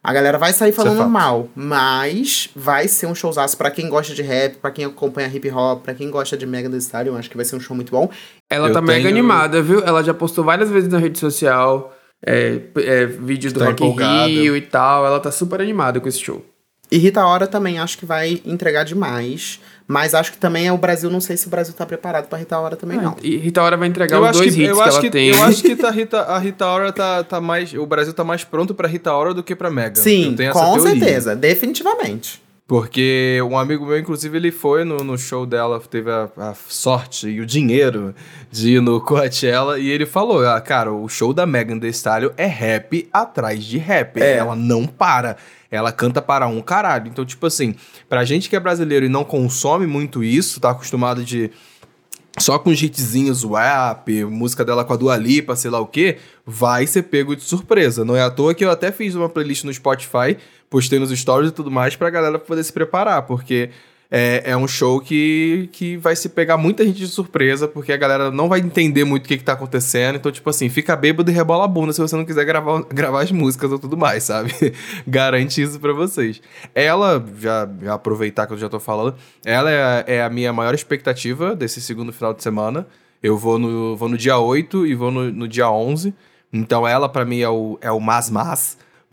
[0.06, 1.08] A galera vai sair é falando fato.
[1.08, 5.50] mal, mas vai ser um showzaço pra quem gosta de rap, pra quem acompanha hip
[5.50, 7.90] hop, pra quem gosta de Megan Thee Stallion, acho que vai ser um show muito
[7.90, 8.10] bom.
[8.50, 9.80] Ela Eu tá mega tenho- animada, viu?
[9.82, 11.96] Ela já postou várias vezes na rede social
[12.26, 14.02] é, é, vídeos do Tá Rock.
[14.28, 15.06] Rio e tal.
[15.06, 16.44] Ela tá super animada com esse show.
[16.90, 20.78] E Rita Ora também acho que vai entregar demais, mas acho que também é o
[20.78, 23.16] Brasil, não sei se o Brasil tá preparado pra Rita Ora também não.
[23.22, 25.00] E Rita Ora vai entregar Eu os acho, dois que, hits eu, que acho ela
[25.00, 25.28] que, tem.
[25.28, 27.72] eu acho que tá, Rita, a Rita Ora tá, tá mais.
[27.74, 29.96] O Brasil tá mais pronto pra Rita Ora do que pra Mega.
[29.96, 32.44] Sim, Eu tenho essa com certeza, definitivamente.
[32.66, 37.28] Porque um amigo meu, inclusive, ele foi no, no show dela, teve a, a sorte
[37.28, 38.14] e o dinheiro
[38.50, 42.30] de ir no Coachella, e ele falou: ah, cara, o show da Megan Thee Stallion
[42.38, 44.18] é rap atrás de rap.
[44.18, 44.38] É.
[44.38, 45.36] Ela não para.
[45.76, 47.08] Ela canta para um caralho.
[47.08, 47.74] Então, tipo assim,
[48.08, 51.50] pra gente que é brasileiro e não consome muito isso, tá acostumado de
[52.38, 56.16] só com os hitzinhos rap, música dela com a Dua Lipa, sei lá o que,
[56.44, 58.04] vai ser pego de surpresa.
[58.04, 60.36] Não é à toa que eu até fiz uma playlist no Spotify,
[60.68, 63.70] postei nos stories e tudo mais pra galera poder se preparar, porque
[64.10, 67.96] é, é um show que, que vai se pegar muita gente de surpresa, porque a
[67.96, 70.16] galera não vai entender muito o que, que tá acontecendo.
[70.16, 73.22] Então, tipo assim, fica bêbado e rebola a bunda se você não quiser gravar, gravar
[73.22, 74.52] as músicas ou tudo mais, sabe?
[75.06, 76.40] Garante isso pra vocês.
[76.74, 80.52] Ela, já, já aproveitar que eu já tô falando, ela é, a- é a minha
[80.52, 82.86] maior expectativa desse segundo final de semana.
[83.22, 86.14] Eu vou no, vou no dia 8 e vou no, no dia 11.
[86.52, 88.30] Então ela, pra mim, é o, é o mais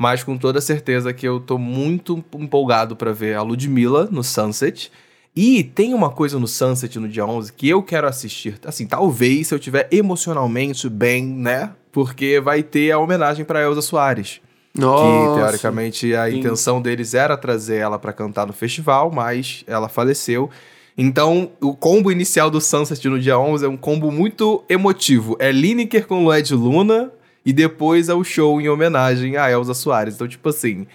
[0.01, 0.23] mas.
[0.23, 4.91] Com toda certeza que eu tô muito empolgado pra ver a Ludmilla no Sunset.
[5.35, 8.59] E tem uma coisa no Sunset no dia 11 que eu quero assistir.
[8.65, 11.71] Assim, talvez se eu tiver emocionalmente bem, né?
[11.91, 14.41] Porque vai ter a homenagem pra Elza Soares.
[14.73, 15.39] Que Nossa.
[15.39, 16.39] teoricamente a sim.
[16.39, 20.49] intenção deles era trazer ela pra cantar no festival, mas ela faleceu.
[20.97, 25.35] Então, o combo inicial do Sunset no dia 11 é um combo muito emotivo.
[25.39, 27.11] É Lineker com Lued Luna
[27.45, 30.15] e depois é o show em homenagem a Elza Soares.
[30.15, 30.85] Então, tipo assim,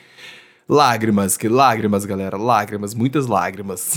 [0.69, 3.95] lágrimas, que lágrimas, galera, lágrimas, muitas lágrimas.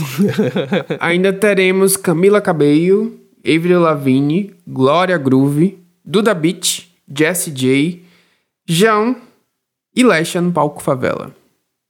[1.00, 8.04] Ainda teremos Camila Cabello, Avril Lavigne, Glória Groove, Duda Beat, Jessie J,
[8.68, 9.16] João
[9.96, 11.34] e Lesha no palco Favela.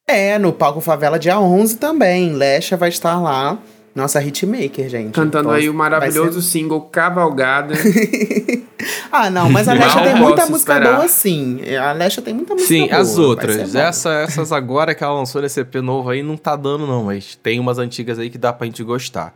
[0.07, 2.33] É, no palco Favela dia 11 também.
[2.33, 3.59] Lesha vai estar lá.
[3.99, 5.11] Nossa hitmaker, gente.
[5.11, 7.75] Cantando Então, aí o maravilhoso vai single Cavalgada.
[7.75, 8.63] ser-
[9.11, 10.95] Ah, não, mas a Lesha tem muita música esperar.
[10.95, 11.59] boa, sim.
[11.77, 13.01] A Lesha tem muita música Sim, boa.
[13.01, 13.69] as vai outras.
[13.71, 13.77] ser.
[13.77, 17.35] Essa, essas agora que ela lançou nesse EP novo aí não tá dando, não, mas
[17.35, 19.33] tem umas antigas aí que dá pra gente gostar.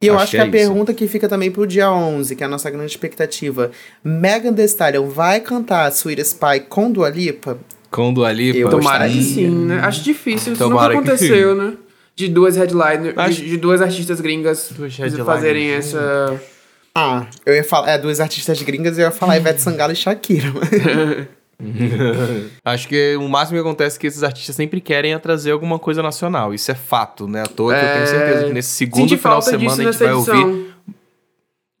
[0.00, 0.52] E eu Acho acho, que que, é a isso.
[0.68, 3.70] pergunta que fica também pro dia 11, que é a nossa grande expectativa.
[4.02, 7.58] Megan Thee Stallion vai cantar Sweet Spy com Dua Lipa?
[7.90, 8.58] Com Dua Lipa.
[8.58, 9.80] Eu Tomara que sim, né?
[9.82, 11.72] Acho difícil, isso Tomara nunca que aconteceu, né?
[12.18, 14.94] De duas headliners, Acho- de, de duas artistas gringas Duas
[15.24, 16.40] fazerem essa...
[16.94, 17.90] Ah, eu ia falar...
[17.90, 20.48] É, duas artistas gringas, eu ia falar Ivete Sangalo e Shakira.
[22.64, 25.78] Acho que o máximo que acontece é que esses artistas sempre querem é trazer alguma
[25.78, 26.54] coisa nacional.
[26.54, 27.42] Isso é fato, né?
[27.42, 30.14] À toa que eu tenho certeza que nesse segundo final de semana a gente vai
[30.14, 30.40] edição.
[30.40, 30.74] ouvir.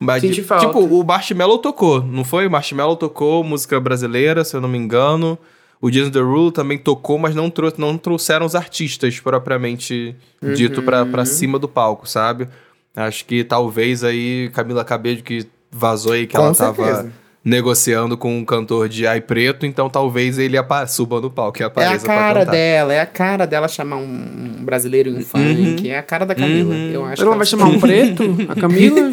[0.00, 0.66] Mas, Senti de- falta.
[0.66, 2.46] Tipo, o Marshmello tocou, não foi?
[2.46, 5.36] O Marshmello tocou música brasileira, se eu não me engano.
[5.80, 10.16] O Jason Derulo também tocou, mas não, trou não trouxeram os artistas propriamente
[10.54, 11.10] dito pra, Uhum.
[11.12, 12.48] pra cima do palco, sabe?
[12.96, 17.12] Acho que talvez aí Camila Cabello que vazou aí que Com ela tava certeza.
[17.44, 20.56] negociando com um cantor de Ai Preto, então talvez ele
[20.88, 24.56] suba no palco e É apareça a cara dela, é a cara dela chamar um
[24.64, 26.74] brasileiro em um funk, é a cara da Camila.
[26.74, 26.90] Uhum.
[26.90, 28.22] Eu acho Ela que vai chamar um preto?
[28.48, 29.12] A Camila?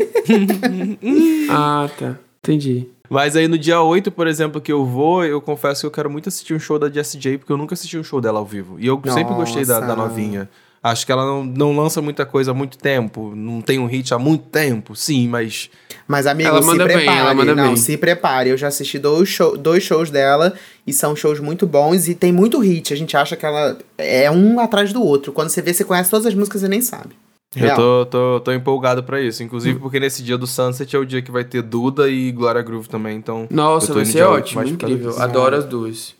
[1.49, 2.15] ah, tá.
[2.43, 2.87] Entendi.
[3.09, 6.09] Mas aí no dia 8, por exemplo, que eu vou, eu confesso que eu quero
[6.09, 8.45] muito assistir um show da Jessie J, porque eu nunca assisti um show dela ao
[8.45, 8.77] vivo.
[8.79, 10.09] E eu sempre gostei da, da Nossa.
[10.09, 10.49] novinha.
[10.81, 14.13] Acho que ela não, não lança muita coisa há muito tempo, não tem um hit
[14.13, 15.67] há muito tempo, sim, mas
[16.07, 17.17] Mas, amigo, Ela se manda bem, prepare.
[17.19, 17.75] ela manda não, bem.
[17.75, 18.49] se prepare.
[18.51, 20.53] Eu já assisti dois, show- dois shows dela
[20.85, 22.93] e são shows muito bons e tem muito hit.
[22.93, 25.31] A gente acha que ela é um atrás do outro.
[25.33, 27.15] Quando você vê, você conhece todas as músicas e nem sabe.
[27.55, 29.43] Eu tô, tô, tô empolgado pra isso.
[29.43, 32.61] Inclusive porque nesse dia do Sunset é o dia que vai ter Duda e Glória
[32.61, 33.47] Groove também, então...
[33.49, 35.19] Nossa, vai ser ótimo, incrível.
[35.21, 36.15] Adoro as duas.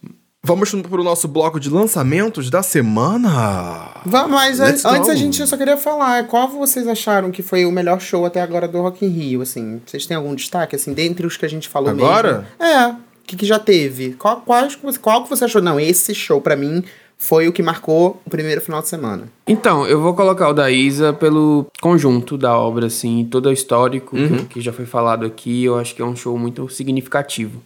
[0.48, 3.90] Vamos pro nosso bloco de lançamentos da semana.
[4.06, 5.12] Vamos, mas Let's an- antes go.
[5.12, 8.68] a gente só queria falar, qual vocês acharam que foi o melhor show até agora
[8.68, 9.82] do Rock in Rio, assim?
[9.86, 12.48] Vocês têm algum destaque, assim, dentre os que a gente falou Agora?
[12.60, 12.72] mesmo?
[12.74, 14.14] É, o que, que já teve?
[14.14, 14.44] Qual,
[14.84, 15.62] você- qual que você achou?
[15.62, 16.84] Não, esse show pra mim
[17.28, 19.24] foi o que marcou o primeiro final de semana.
[19.48, 24.16] Então, eu vou colocar o da Isa pelo conjunto da obra, assim, todo o histórico
[24.16, 24.38] Uhum.
[24.40, 25.64] que, que já foi falado aqui.
[25.64, 27.62] Eu acho que é um show muito significativo.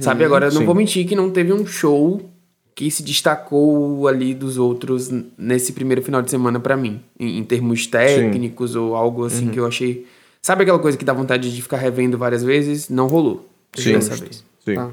[0.00, 0.64] Sabe, agora, eu não sim.
[0.66, 2.22] vou mentir que não teve um show
[2.74, 7.00] que se destacou ali dos outros nesse primeiro final de semana pra mim.
[7.18, 9.26] Em, em termos técnicos ou algo Uhum.
[9.26, 10.06] assim que eu achei...
[10.40, 12.88] Sabe aquela coisa que dá vontade de ficar revendo várias vezes?
[12.88, 13.48] Não rolou.
[13.74, 13.92] Sim.
[13.94, 14.44] Dessa vez.
[14.64, 14.74] Sim.
[14.74, 14.90] Tá.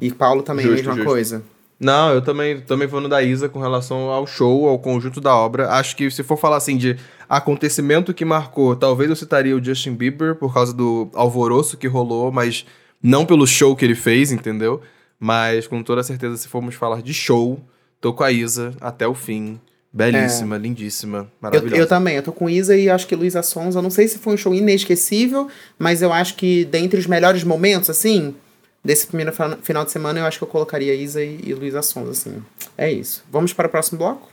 [0.00, 1.06] E Paulo também, Justo, mesma justo.
[1.08, 1.42] coisa.
[1.80, 5.34] Não, eu também, também vou no da Isa com relação ao show, ao conjunto da
[5.34, 5.70] obra.
[5.70, 6.96] Acho que se for falar assim de
[7.28, 12.32] acontecimento que marcou, talvez eu citaria o Justin Bieber por causa do alvoroço que rolou,
[12.32, 12.66] mas
[13.00, 14.80] não pelo show que ele fez, entendeu?
[15.20, 17.60] Mas com toda certeza, se formos falar de show,
[18.00, 19.60] tô com a Isa até o fim.
[19.90, 21.76] Belíssima, lindíssima, Eu, maravilhosa.
[21.76, 23.80] eu também, eu tô com Isa e acho que Luísa Sonza.
[23.80, 25.48] Não sei se foi um show inesquecível,
[25.78, 28.34] mas eu acho que dentre os melhores momentos, assim,
[28.84, 32.10] desse primeiro final de semana, eu acho que eu colocaria Isa e, e Luísa Sonza,
[32.10, 32.42] assim.
[32.76, 33.24] É isso.
[33.30, 34.28] Vamos para o próximo bloco?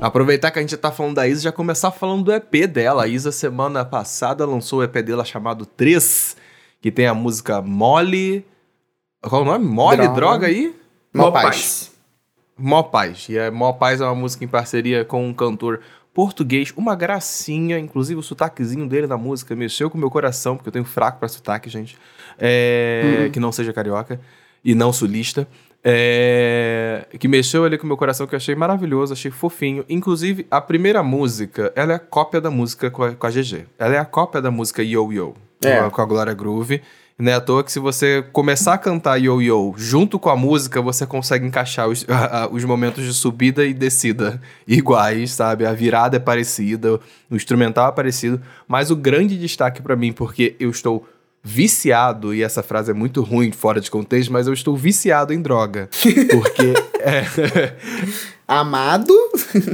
[0.00, 3.04] Aproveitar que a gente tá falando da Isa, já começar falando do EP dela.
[3.04, 6.36] A Isa, semana passada, lançou o EP dela chamado 3,
[6.80, 8.44] que tem a música Mole.
[9.22, 9.64] Qual o nome?
[9.64, 10.46] Mole Droga, Droga.
[10.48, 10.74] aí?
[11.14, 11.44] Mó Mó paz.
[11.44, 11.92] paz.
[12.58, 13.28] Mó Paz.
[13.28, 15.80] E é, Mó Paz é uma música em parceria com um cantor
[16.14, 20.68] português, uma gracinha, inclusive o sotaquezinho dele na música mexeu com o meu coração, porque
[20.68, 21.96] eu tenho fraco pra sotaque, gente.
[22.38, 24.20] É, Que não seja carioca
[24.64, 25.46] e não sulista.
[25.84, 29.84] É, que mexeu ali com o meu coração, que eu achei maravilhoso, achei fofinho.
[29.88, 33.66] Inclusive, a primeira música, ela é a cópia da música com a, com a GG.
[33.78, 35.34] Ela é a cópia da música Yo Yo,
[35.64, 35.78] É.
[35.80, 36.82] com a- com a Glória Groove.
[37.18, 40.36] Não é à toa que se você começar a cantar Yo Yo junto com a
[40.36, 45.64] música, você consegue encaixar os, a- a- os momentos de subida e descida iguais, sabe?
[45.66, 46.98] A virada é parecida,
[47.30, 51.06] o instrumental é parecido, mas o grande destaque pra mim, porque eu estou
[51.44, 55.42] viciado, e essa frase é muito ruim fora de contexto, mas eu estou viciado em
[55.42, 55.88] droga.
[56.30, 57.74] Porque é,
[58.60, 59.14] Amado.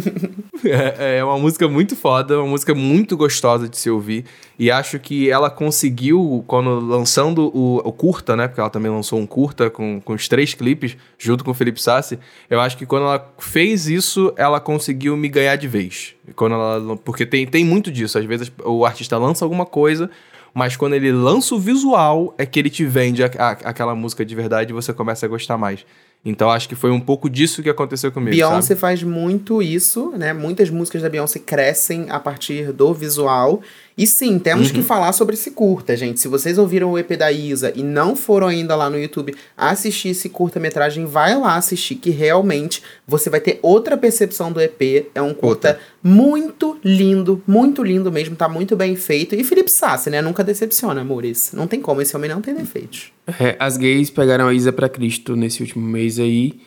[0.65, 4.25] é, é uma música muito foda, uma música muito gostosa de se ouvir.
[4.59, 8.47] E acho que ela conseguiu, quando lançando o, o curta, né?
[8.49, 11.83] Porque ela também lançou um curta com, com os três clipes, junto com o Felipe
[11.83, 12.19] Sassi.
[12.49, 16.15] Eu acho que quando ela fez isso, ela conseguiu me ganhar de vez.
[16.37, 18.19] Quando ela, porque tem, tem muito disso.
[18.19, 20.11] Às vezes o artista lança alguma coisa.
[20.55, 24.25] Mas quando ele lança o visual, é que ele te vende a- a- aquela música
[24.25, 25.85] de verdade e você começa a gostar mais.
[26.25, 28.37] Então acho que foi um pouco disso que aconteceu comigo.
[28.37, 28.81] Beyoncé sabe?
[28.81, 30.33] faz muito isso, né?
[30.33, 33.63] Muitas músicas da Beyoncé crescem a partir do visual.
[33.99, 34.75] E sim, temos uhum.
[34.75, 36.21] que falar sobre esse curta, gente.
[36.21, 40.11] Se vocês ouviram o EP da Isa e não foram ainda lá no YouTube assistir
[40.11, 45.09] esse curta-metragem, vai lá assistir, que realmente você vai ter outra percepção do EP.
[45.13, 45.81] É um curta outra.
[46.01, 49.35] muito lindo, muito lindo mesmo, tá muito bem feito.
[49.35, 50.23] E Felipe Sassi, né?
[50.23, 51.51] Nunca decepciona, amores.
[51.53, 53.11] Não tem como, esse homem não tem defeitos.
[53.41, 56.61] É, as gays pegaram a Isa pra Cristo nesse último mês aí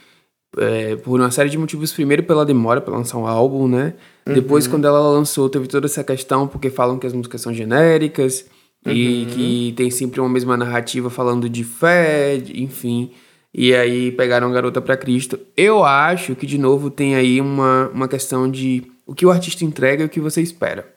[0.57, 1.91] é, por uma série de motivos.
[1.91, 3.93] Primeiro, pela demora para lançar um álbum, né?
[4.25, 4.33] Uhum.
[4.33, 8.45] Depois, quando ela lançou, teve toda essa questão, porque falam que as músicas são genéricas
[8.85, 8.91] uhum.
[8.91, 13.11] e que tem sempre uma mesma narrativa falando de fé, enfim.
[13.53, 15.39] E aí pegaram Garota para Cristo.
[15.57, 19.65] Eu acho que, de novo, tem aí uma, uma questão de o que o artista
[19.65, 20.87] entrega e o que você espera.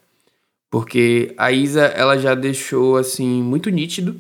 [0.71, 4.17] Porque a Isa, ela já deixou, assim, muito nítido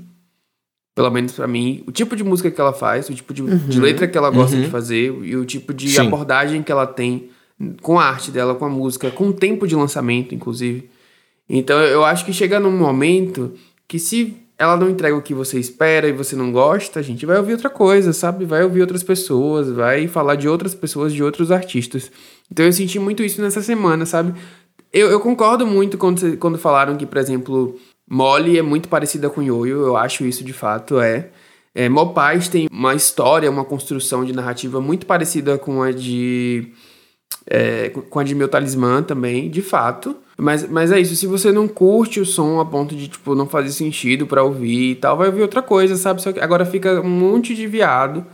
[0.94, 3.56] pelo menos para mim, o tipo de música que ela faz, o tipo de, uhum.
[3.56, 4.62] de letra que ela gosta uhum.
[4.62, 6.06] de fazer e o tipo de Sim.
[6.06, 7.30] abordagem que ela tem
[7.82, 10.88] com a arte dela, com a música, com o tempo de lançamento, inclusive.
[11.48, 13.52] Então eu acho que chega num momento
[13.88, 17.26] que se ela não entrega o que você espera e você não gosta, a gente
[17.26, 18.44] vai ouvir outra coisa, sabe?
[18.44, 22.10] Vai ouvir outras pessoas, vai falar de outras pessoas, de outros artistas.
[22.50, 24.32] Então eu senti muito isso nessa semana, sabe?
[24.92, 27.76] Eu, eu concordo muito quando, quando falaram que, por exemplo,
[28.08, 31.30] Molly é muito parecida com Yoyo, eu acho isso de fato, é.
[31.74, 36.72] é Mopaz tem uma história, uma construção de narrativa muito parecida com a de.
[37.46, 40.16] É, com a de Meu Talismã também, de fato.
[40.36, 43.46] Mas, mas é isso, se você não curte o som a ponto de, tipo, não
[43.46, 46.22] fazer sentido para ouvir e tal, vai ouvir outra coisa, sabe?
[46.22, 48.24] Só que agora fica um monte de viado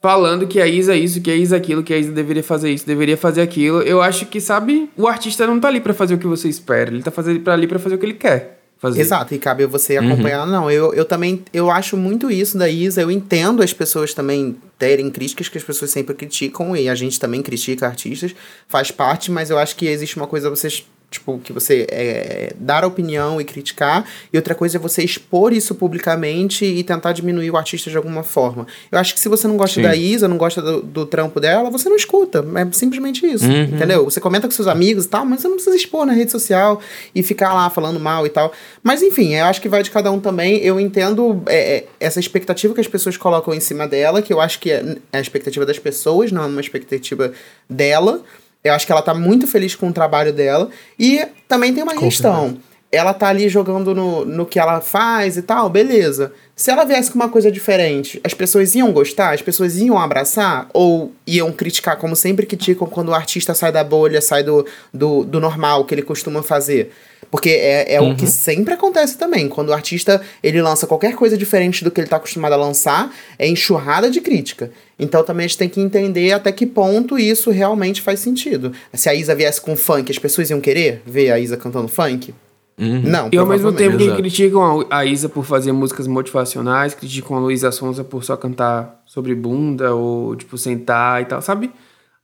[0.00, 2.86] falando que a Isa isso, que a Isa aquilo, que a Isa deveria fazer isso,
[2.86, 3.80] deveria fazer aquilo.
[3.82, 6.90] Eu acho que, sabe, o artista não tá ali para fazer o que você espera,
[6.90, 9.00] ele tá fazer, pra ali para fazer o que ele quer fazer.
[9.00, 10.12] Exato, e cabe você uhum.
[10.12, 10.44] acompanhar.
[10.44, 10.50] Uhum.
[10.50, 13.00] Não, eu, eu também eu acho muito isso da Isa.
[13.00, 17.20] Eu entendo as pessoas também terem críticas que as pessoas sempre criticam, e a gente
[17.20, 18.34] também critica artistas,
[18.66, 22.84] faz parte, mas eu acho que existe uma coisa vocês tipo, que você é, dar
[22.84, 27.56] opinião e criticar, e outra coisa é você expor isso publicamente e tentar diminuir o
[27.56, 28.66] artista de alguma forma.
[28.90, 29.82] Eu acho que se você não gosta Sim.
[29.82, 32.44] da Isa, não gosta do, do, trampo dela, você não escuta.
[32.56, 33.64] É simplesmente isso, uhum.
[33.64, 34.04] entendeu?
[34.04, 36.80] Você comenta com seus amigos e tal, mas você não precisa expor na rede social
[37.14, 38.52] e ficar lá falando mal e tal.
[38.82, 40.58] Mas enfim, eu acho que vai de cada um também.
[40.58, 44.40] Eu entendo é, é essa expectativa que as pessoas colocam em cima dela, que eu
[44.40, 47.32] acho que é, é a expectativa das pessoas, não é uma expectativa
[47.68, 48.22] dela.
[48.64, 50.70] Eu acho que ela tá muito feliz com o trabalho dela.
[50.98, 52.44] E também tem uma com questão.
[52.44, 52.72] Certeza.
[52.92, 56.30] Ela tá ali jogando no, no que ela faz e tal, beleza.
[56.54, 59.32] Se ela viesse com uma coisa diferente, as pessoas iam gostar?
[59.32, 60.68] As pessoas iam abraçar?
[60.74, 65.24] Ou iam criticar, como sempre criticam quando o artista sai da bolha, sai do, do,
[65.24, 66.92] do normal que ele costuma fazer?
[67.30, 68.12] Porque é, é uhum.
[68.12, 68.30] o que uhum.
[68.30, 69.48] sempre acontece também.
[69.48, 73.10] Quando o artista ele lança qualquer coisa diferente do que ele está acostumado a lançar,
[73.38, 74.70] é enxurrada de crítica.
[75.02, 78.72] Então também a gente tem que entender até que ponto isso realmente faz sentido.
[78.94, 82.32] Se a Isa viesse com funk, as pessoas iam querer ver a Isa cantando funk?
[82.78, 83.02] Uhum.
[83.02, 83.28] Não.
[83.30, 87.72] E ao mesmo tempo que criticam a Isa por fazer músicas motivacionais, criticam a Luísa
[87.72, 91.70] Sonza por só cantar sobre bunda ou, tipo, sentar e tal, sabe?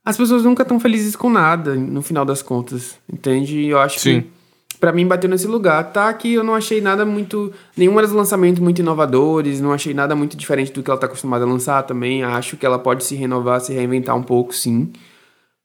[0.03, 3.59] As pessoas nunca estão felizes com nada, no final das contas, entende?
[3.59, 4.21] E eu acho Sim.
[4.21, 4.27] que
[4.79, 5.91] para mim bateu nesse lugar.
[5.91, 7.51] Tá que eu não achei nada muito.
[7.75, 11.45] Nenhum dos lançamentos muito inovadores, não achei nada muito diferente do que ela tá acostumada
[11.45, 12.23] a lançar também.
[12.23, 14.91] Acho que ela pode se renovar, se reinventar um pouco, sim.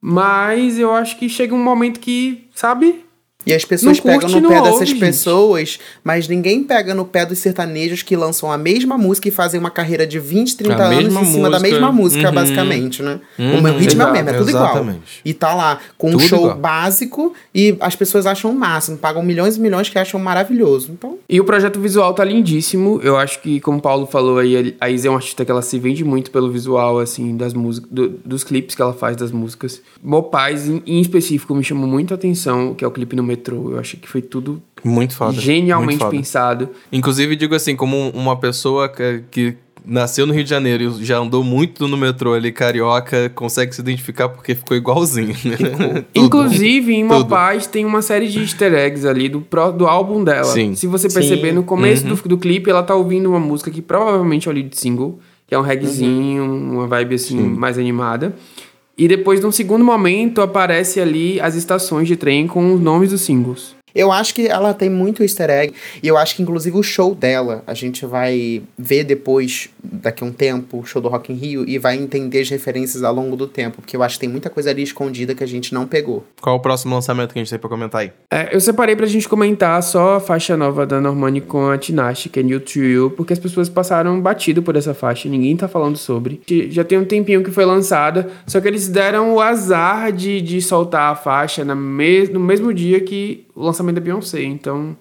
[0.00, 3.04] Mas eu acho que chega um momento que, sabe?
[3.46, 5.80] E as pessoas pegam no pé dessas ouve, pessoas, gente.
[6.02, 9.70] mas ninguém pega no pé dos sertanejos que lançam a mesma música e fazem uma
[9.70, 12.34] carreira de 20, 30 a anos em cima da mesma música, uhum.
[12.34, 13.20] basicamente, né?
[13.38, 13.58] Uhum.
[13.58, 14.96] O meu ritmo Exato, é o mesmo, é tudo exatamente.
[14.96, 15.02] igual.
[15.24, 16.56] E tá lá com tudo um show igual.
[16.56, 20.90] básico e as pessoas acham o máximo, pagam milhões e milhões que acham maravilhoso.
[20.92, 21.18] Então...
[21.28, 23.00] E o projeto visual tá lindíssimo.
[23.02, 25.62] Eu acho que, como o Paulo falou aí, a Isa é uma artista que ela
[25.62, 29.30] se vende muito pelo visual, assim, das músicas, do, dos clipes que ela faz das
[29.30, 29.82] músicas.
[30.02, 33.72] Mopaz, em, em específico, me chamou muito a atenção, que é o clipe no metrô.
[33.72, 35.40] Eu achei que foi tudo muito foda.
[35.40, 36.16] Genialmente muito foda.
[36.16, 36.68] pensado.
[36.92, 41.18] Inclusive, digo assim, como uma pessoa que, que nasceu no Rio de Janeiro e já
[41.18, 45.36] andou muito no metrô ali, carioca, consegue se identificar porque ficou igualzinho.
[45.44, 46.04] Né?
[46.14, 49.44] Inclusive, em Uma Paz tem uma série de easter eggs ali do,
[49.76, 50.44] do álbum dela.
[50.44, 50.74] Sim.
[50.74, 51.56] Se você perceber, Sim.
[51.56, 52.14] no começo uhum.
[52.14, 55.54] do, do clipe, ela tá ouvindo uma música que provavelmente é o lead single, que
[55.54, 56.72] é um reggaezinho, uhum.
[56.78, 57.48] uma vibe assim, Sim.
[57.48, 58.34] mais animada.
[58.96, 63.22] E depois, num segundo momento, aparece ali as estações de trem com os nomes dos
[63.22, 63.74] singles.
[63.94, 65.74] Eu acho que ela tem muito easter egg.
[66.02, 70.26] E eu acho que, inclusive, o show dela, a gente vai ver depois, daqui a
[70.26, 73.36] um tempo, o show do Rock in Rio, e vai entender as referências ao longo
[73.36, 73.76] do tempo.
[73.76, 76.24] Porque eu acho que tem muita coisa ali escondida que a gente não pegou.
[76.40, 78.12] Qual o próximo lançamento que a gente tem pra comentar aí?
[78.30, 82.28] É, eu separei pra gente comentar só a faixa nova da Normani com a Tinashe,
[82.28, 85.68] que é New to You, porque as pessoas passaram batido por essa faixa, ninguém tá
[85.68, 86.40] falando sobre.
[86.70, 90.60] Já tem um tempinho que foi lançada, só que eles deram o azar de, de
[90.60, 94.42] soltar a faixa na me no mesmo dia que o lançamento da Beyoncé.
[94.42, 94.96] Então,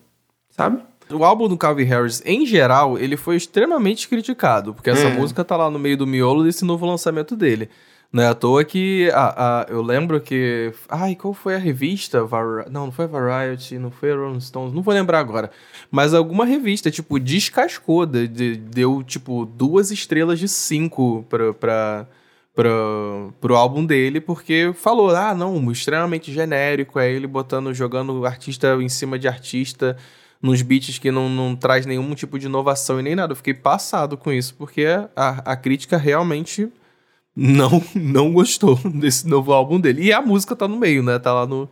[0.49, 0.79] sabe?
[1.11, 5.13] O álbum do Calvin Harris, em geral, ele foi extremamente criticado, porque essa É.
[5.13, 7.69] música tá lá no meio do miolo desse novo lançamento dele.
[8.11, 10.71] Não é à toa que a, a- eu lembro que.
[10.87, 12.23] Ai, qual foi a revista?
[12.23, 15.49] Vari- Não, não foi a Variety, não foi a Rolling Stones, não vou lembrar agora.
[15.89, 22.07] Mas alguma revista, tipo, descascou, de- de- deu, tipo, duas estrelas de cinco pra, pra,
[22.55, 22.69] pra,
[23.41, 28.89] pro álbum dele, porque falou, ah, não, extremamente genérico, é ele botando, jogando artista em
[28.89, 29.97] cima de artista
[30.43, 33.31] nos beats que não, não traz nenhum tipo de inovação e nem nada.
[33.31, 34.85] Eu fiquei passado com isso, porque
[35.15, 36.69] a, a crítica realmente
[37.33, 40.03] não, não gostou desse novo álbum dele.
[40.03, 41.17] E a música tá no meio, né?
[41.17, 41.69] Tá lá no.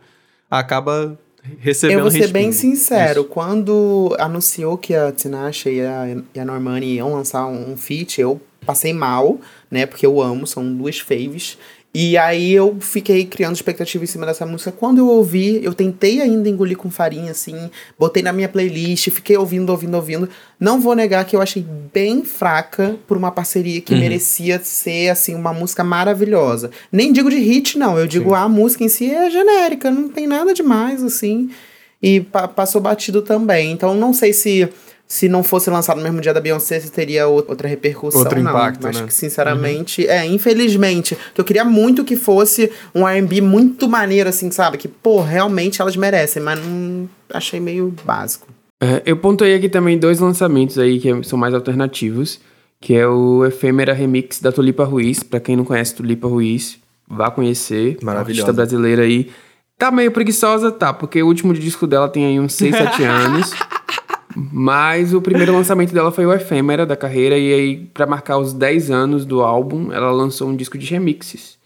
[0.50, 1.18] Acaba
[1.58, 3.28] recebendo Eu vou ser bem sincero, Isso.
[3.28, 6.04] quando anunciou que a Tinashe e a,
[6.34, 9.38] e a Normani iam lançar um, um feat, eu passei mal,
[9.72, 9.86] né?
[9.86, 11.58] Porque eu amo, são duas faves.
[11.94, 14.72] E aí eu fiquei criando expectativa em cima dessa música.
[14.72, 19.36] Quando eu ouvi, eu tentei ainda engolir com farinha, assim, botei na minha playlist, fiquei
[19.36, 20.26] ouvindo, ouvindo, ouvindo.
[20.58, 21.62] Não vou negar que eu achei
[21.92, 24.00] bem fraca por uma parceria que Uhum.
[24.00, 26.70] merecia ser, assim, uma música maravilhosa.
[26.90, 27.98] Nem digo de hit, não.
[27.98, 31.50] Eu digo a música em si é genérica, não tem nada demais, assim.
[32.02, 33.70] E pa- passou batido também.
[33.70, 34.66] Então não sei se
[35.12, 38.42] se não fosse lançado no mesmo dia da Beyoncé, se teria ou- outra repercussão, Outro
[38.42, 38.50] não.
[38.50, 39.06] impacto, Acho né?
[39.06, 44.50] que, sinceramente, é, infelizmente, que eu queria muito que fosse um R&B muito maneiro, assim,
[44.50, 44.78] sabe?
[44.78, 48.48] Que, pô, realmente elas merecem, mas não achei meio básico.
[48.82, 52.40] É, eu pontuei aqui também dois lançamentos aí que são mais alternativos,
[52.80, 55.22] que é o Efêmera Remix da Tulipa Ruiz.
[55.22, 57.98] Pra quem não conhece Tulipa Ruiz, vá conhecer.
[58.02, 58.48] Maravilhosa.
[58.48, 59.30] Artista brasileira aí.
[59.78, 63.50] Tá meio preguiçosa, tá, porque o último disco dela tem aí uns 6, 7 anos.
[64.36, 68.52] Mas o primeiro lançamento dela foi o Efêmera da carreira, e aí, pra marcar os
[68.52, 71.58] 10 anos do álbum, ela lançou um disco de remixes.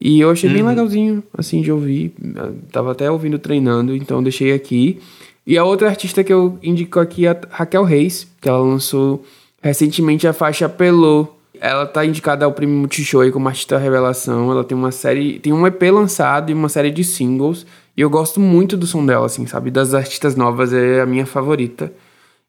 [0.00, 2.12] E eu achei bem legalzinho, assim, de ouvir.
[2.22, 5.00] Eu Tava até ouvindo treinando, então deixei aqui.
[5.46, 9.24] E a outra artista que eu indico aqui é a Raquel Reis, que ela lançou
[9.62, 11.28] recentemente a faixa Pelô.
[11.58, 14.50] Ela tá indicada ao Prêmio Multishow aí como artista revelação.
[14.50, 17.64] Ela tem uma série, tem um EP lançado e uma série de singles.
[17.96, 19.70] E eu gosto muito do som dela, assim, sabe?
[19.70, 21.92] Das artistas novas é a minha favorita.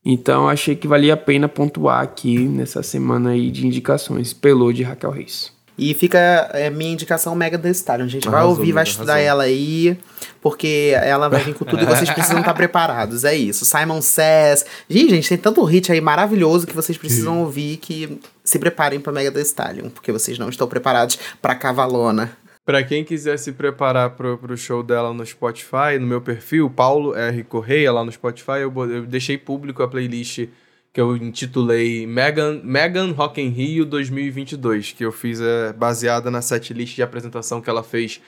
[0.03, 4.33] Então achei que valia a pena pontuar aqui nessa semana aí de indicações.
[4.33, 5.51] Pelô de Raquel Reis.
[5.77, 8.05] E fica é, minha indicação Mega The Stallion.
[8.05, 9.29] A gente vai Arrasou, ouvir, vai amiga, estudar arrasou.
[9.29, 9.97] ela aí,
[10.41, 13.23] porque ela vai vir com tudo e vocês precisam estar preparados.
[13.23, 13.63] É isso.
[13.63, 14.65] Simon Says.
[14.89, 19.13] Ih, gente, tem tanto hit aí maravilhoso que vocês precisam ouvir que se preparem pra
[19.13, 22.31] Mega The Stallion, porque vocês não estão preparados pra Cavalona.
[22.67, 27.41] Pra quem quiser se preparar pro, show dela no Spotify, no meu perfil, Paulo R.
[27.45, 30.49] Correia, lá no Spotify, eu, eu deixei público a playlist
[30.91, 36.41] que eu intitulei Megan, Megan Rock in Rio 2022, que eu fiz é, baseada na
[36.41, 38.19] setlist de apresentação que ela fez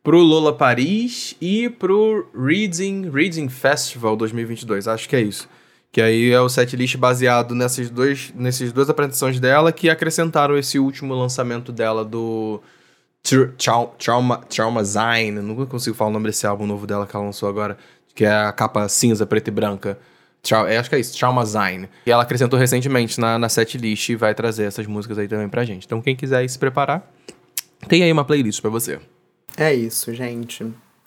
[0.00, 5.48] pro Lola Paris e pro Reading, Reading Festival 2022, acho que é isso.
[5.90, 10.78] Que aí é o setlist baseado nessas, dois, nessas duas apresentações dela que acrescentaram esse
[10.78, 12.62] último lançamento dela do
[13.22, 17.14] Tr- Trau- Trauma, Trauma Zine, nunca consigo falar o nome desse álbum novo dela que
[17.14, 17.76] ela lançou agora,
[18.14, 19.98] que é a capa cinza, preta e branca.
[20.42, 21.88] Trau- é, acho que é isso, Trauma Zine.
[22.06, 25.64] E ela acrescentou recentemente na, na setlist e vai trazer essas músicas aí também pra
[25.64, 25.84] gente.
[25.84, 27.10] Então quem quiser se preparar,
[27.88, 28.98] tem aí uma playlist pra você.
[29.56, 30.64] É isso, gente.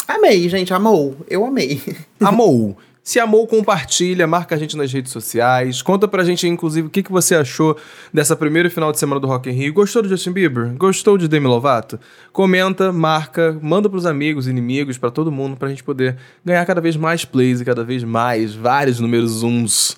[0.07, 1.15] Amei, gente, amou.
[1.29, 1.81] Eu amei.
[2.19, 2.77] Amou!
[3.03, 5.81] Se amou, compartilha, marca a gente nas redes sociais.
[5.81, 7.75] Conta pra gente, inclusive, o que, que você achou
[8.13, 9.73] dessa primeira final de semana do Rock in Rio.
[9.73, 10.67] Gostou do Justin Bieber?
[10.77, 11.99] Gostou de Demi Lovato?
[12.31, 16.95] Comenta, marca, manda pros amigos, inimigos, pra todo mundo, pra gente poder ganhar cada vez
[16.95, 19.97] mais plays e cada vez mais, vários números uns.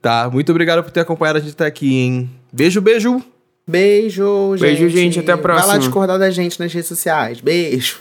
[0.00, 0.30] Tá?
[0.32, 2.30] Muito obrigado por ter acompanhado a gente até aqui, hein?
[2.50, 3.22] Beijo, beijo!
[3.68, 4.60] Beijo, gente.
[4.62, 5.78] Beijo, gente, até a Vai lá próxima.
[5.78, 7.40] discordar da gente nas redes sociais.
[7.40, 8.00] Beijo.